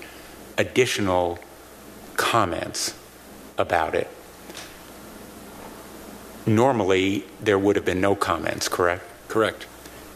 [0.58, 1.38] additional
[2.16, 2.94] comments
[3.56, 4.08] about it.
[6.50, 9.04] Normally, there would have been no comments, correct?
[9.28, 9.66] Correct.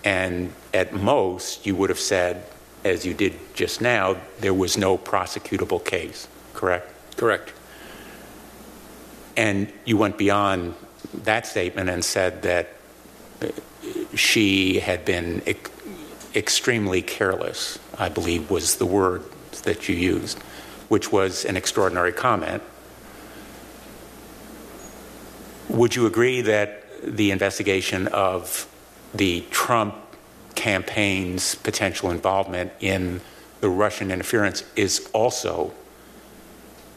[0.03, 2.45] And at most, you would have said,
[2.83, 6.93] as you did just now, there was no prosecutable case, correct?
[7.17, 7.53] Correct.
[9.37, 10.75] And you went beyond
[11.23, 12.71] that statement and said that
[13.41, 13.47] uh,
[14.17, 15.71] she had been ex-
[16.35, 19.23] extremely careless, I believe was the word
[19.63, 20.39] that you used,
[20.89, 22.65] which was an extraordinary comment.
[25.69, 28.69] Would you agree that the investigation of
[29.15, 29.95] the Trump
[30.55, 33.21] campaign's potential involvement in
[33.61, 35.73] the Russian interference is also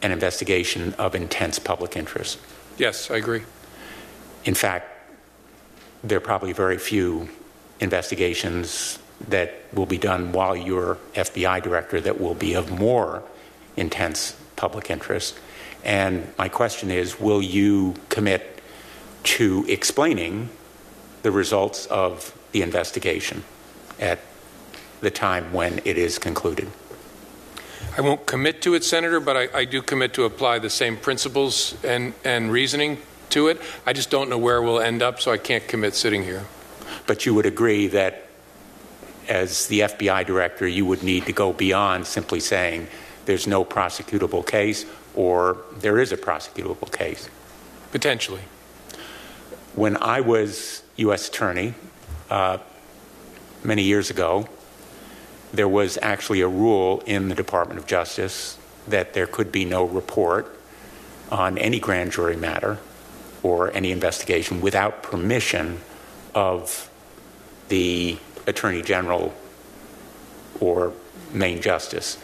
[0.02, 2.38] an investigation of intense public interest?
[2.76, 3.42] Yes, I agree.
[4.44, 4.86] In fact,
[6.04, 7.28] there are probably very few
[7.80, 8.98] investigations
[9.28, 13.22] that will be done while you're FBI director that will be of more
[13.76, 15.38] intense public interest.
[15.84, 18.57] And my question is will you commit
[19.28, 20.48] to explaining
[21.22, 23.44] the results of the investigation
[24.00, 24.18] at
[25.00, 26.66] the time when it is concluded?
[27.96, 30.96] I won't commit to it, Senator, but I, I do commit to apply the same
[30.96, 33.60] principles and, and reasoning to it.
[33.84, 36.46] I just don't know where we'll end up, so I can't commit sitting here.
[37.06, 38.28] But you would agree that
[39.28, 42.88] as the FBI director, you would need to go beyond simply saying
[43.26, 47.28] there's no prosecutable case or there is a prosecutable case.
[47.92, 48.40] Potentially.
[49.78, 51.28] When I was U.S.
[51.28, 51.72] Attorney
[52.30, 52.58] uh,
[53.62, 54.48] many years ago,
[55.52, 58.58] there was actually a rule in the Department of Justice
[58.88, 60.58] that there could be no report
[61.30, 62.78] on any grand jury matter
[63.44, 65.78] or any investigation without permission
[66.34, 66.90] of
[67.68, 68.18] the
[68.48, 69.32] Attorney General
[70.58, 70.92] or
[71.32, 72.18] Main Justice.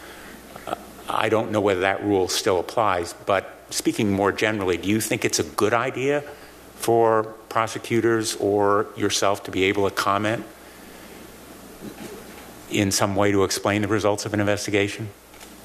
[1.08, 5.24] I don't know whether that rule still applies, but speaking more generally, do you think
[5.24, 6.24] it's a good idea
[6.74, 10.44] for prosecutors or yourself to be able to comment
[12.68, 15.08] in some way to explain the results of an investigation?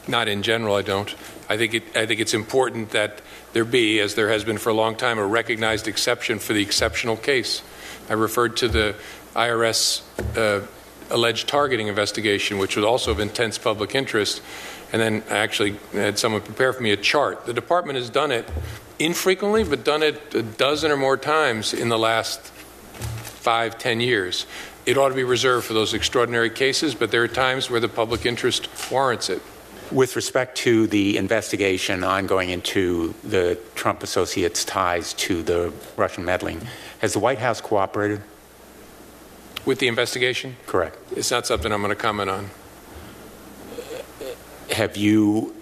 [0.07, 1.15] Not in general, I don't.
[1.49, 3.23] I think it, I think it's important that
[3.53, 6.61] there be, as there has been for a long time, a recognized exception for the
[6.61, 7.63] exceptional case.
[8.07, 8.95] I referred to the
[9.33, 10.03] IRS
[10.37, 10.67] uh,
[11.09, 14.43] alleged targeting investigation, which was also of intense public interest,
[14.91, 17.45] and then I actually had someone prepare for me a chart.
[17.45, 18.47] The department has done it
[18.97, 24.45] infrequently, but done it a dozen or more times in the last five, ten years.
[24.85, 27.87] It ought to be reserved for those extraordinary cases, but there are times where the
[27.87, 29.41] public interest warrants it.
[29.91, 36.61] With respect to the investigation ongoing into the Trump associates' ties to the Russian meddling,
[36.99, 38.21] has the White House cooperated?
[39.65, 40.97] With the investigation, Correct.
[41.15, 42.49] it's not something I'm going to comment on.
[44.71, 45.55] Have you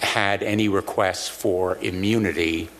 [0.00, 2.70] had any requests for immunity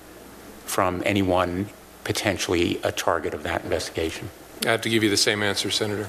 [0.65, 1.69] from anyone
[2.05, 4.31] potentially a target of that investigation?
[4.65, 6.09] I have to give you the same answer, Senator.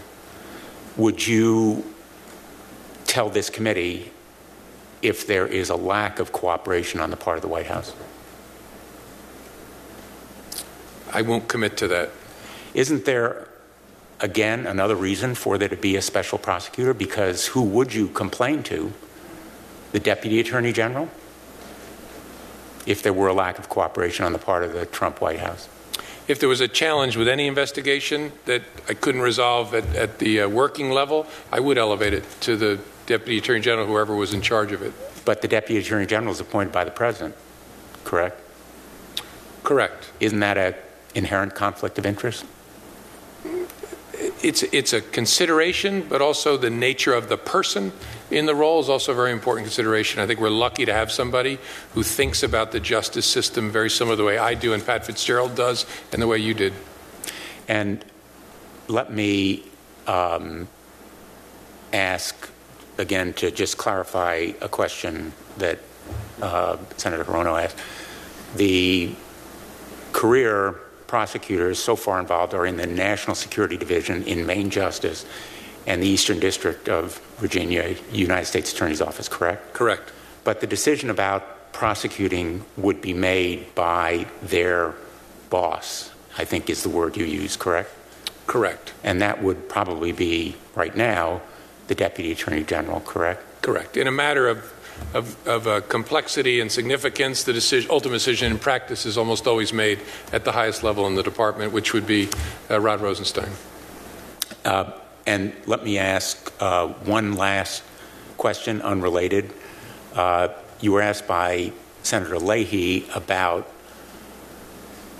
[0.98, 1.84] Would you
[3.06, 4.12] tell this committee
[5.02, 7.94] if there is a lack of cooperation on the part of the White House?
[11.12, 12.12] I won't commit to that.
[12.74, 13.48] Isn't there,
[14.20, 16.94] again, another reason for there to be a special prosecutor?
[16.94, 18.94] Because who would you complain to?
[19.92, 21.10] The Deputy Attorney General?
[22.86, 25.68] If there were a lack of cooperation on the part of the Trump White House?
[26.28, 30.42] If there was a challenge with any investigation that I couldn't resolve at, at the
[30.42, 34.42] uh, working level, I would elevate it to the Deputy Attorney General, whoever was in
[34.42, 34.94] charge of it.
[35.26, 37.36] But the Deputy Attorney General is appointed by the President,
[38.04, 38.40] correct?
[39.64, 40.12] Correct.
[40.20, 40.76] Isn't that a
[41.16, 42.46] inherent conflict of interest?
[44.42, 47.92] It's, it's a consideration, but also the nature of the person
[48.32, 50.20] in the role is also a very important consideration.
[50.20, 51.60] I think we're lucky to have somebody
[51.94, 55.06] who thinks about the justice system very similar to the way I do and Pat
[55.06, 56.74] Fitzgerald does and the way you did.
[57.68, 58.04] And
[58.88, 59.64] let me
[60.08, 60.68] um,
[61.94, 62.50] ask
[62.98, 65.80] again to just clarify a question that
[66.42, 67.78] uh, Senator Hirono asked.
[68.56, 69.14] The
[70.12, 70.74] career
[71.08, 75.26] prosecutors so far involved are in the National Security Division in Main Justice
[75.88, 79.74] and the Eastern District of Virginia, United States Attorney's Office, correct?
[79.74, 80.12] Correct.
[80.44, 84.94] But the decision about prosecuting would be made by their
[85.50, 87.92] boss, I think is the word you use, correct?
[88.48, 88.94] Correct.
[89.04, 91.42] And that would probably be, right now,
[91.88, 93.62] the Deputy Attorney General, correct?
[93.62, 93.98] Correct.
[93.98, 94.74] In a matter of,
[95.14, 99.74] of, of uh, complexity and significance, the decision, ultimate decision in practice is almost always
[99.74, 100.00] made
[100.34, 102.30] at the highest level in the department, which would be
[102.70, 103.50] uh, Rod Rosenstein.
[104.66, 104.92] Uh,
[105.30, 107.84] and let me ask uh, one last
[108.38, 109.54] question, unrelated.
[110.16, 110.48] Uh,
[110.82, 111.72] you were asked by
[112.02, 113.72] Senator Leahy about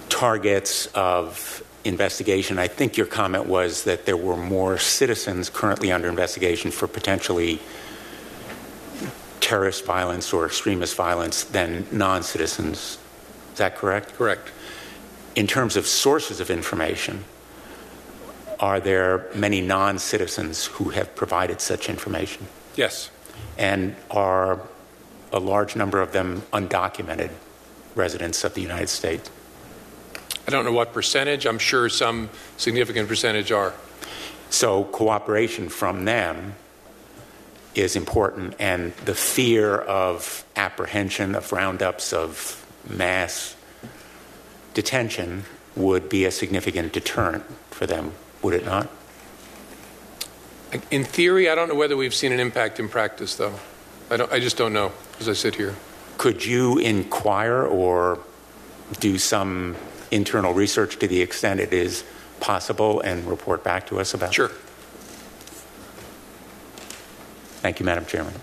[0.10, 2.58] targets of investigation.
[2.58, 7.60] I think your comment was that there were more citizens currently under investigation for potentially
[9.42, 12.98] terrorist violence or extremist violence than non citizens.
[13.52, 14.16] Is that correct?
[14.16, 14.52] Correct.
[15.36, 17.26] In terms of sources of information,
[18.60, 22.48] are there many non citizens who have provided such information?
[22.76, 23.10] Yes.
[23.58, 24.60] And are
[25.32, 27.32] a large number of them undocumented
[27.96, 29.30] residents of the United States?
[30.48, 31.46] I don't know what percentage.
[31.46, 33.74] I'm sure some significant percentage are.
[34.50, 36.56] So, cooperation from them
[37.76, 43.56] is important, and the fear of apprehension, of roundups, of mass
[44.74, 45.44] detention
[45.76, 48.12] would be a significant deterrent for them,
[48.42, 48.90] would it not?
[50.92, 53.56] In theory, I don't know whether we've seen an impact in practice, though.
[54.12, 55.76] I, don't, I just don't know as I sit here.
[56.18, 58.20] Could you inquire or
[59.00, 59.76] do some
[60.12, 62.04] internal research to the extent it is
[62.40, 64.34] possible and report back to us about?
[64.34, 64.52] Sure.
[67.62, 68.34] Thank you, Madam Chairman.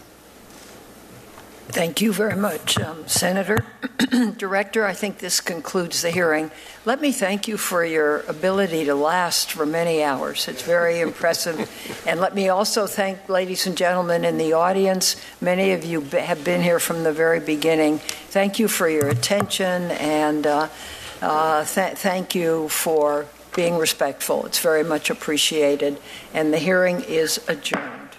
[1.68, 3.64] Thank you very much, um, Senator.
[4.38, 6.50] Director, I think this concludes the hearing.
[6.84, 10.48] Let me thank you for your ability to last for many hours.
[10.48, 11.68] It's very impressive.
[12.06, 15.16] and let me also thank ladies and gentlemen in the audience.
[15.40, 17.98] Many of you have been here from the very beginning.
[17.98, 20.68] Thank you for your attention and uh,
[21.20, 24.46] uh, th- thank you for being respectful.
[24.46, 25.98] It's very much appreciated.
[26.32, 28.05] And the hearing is adjourned.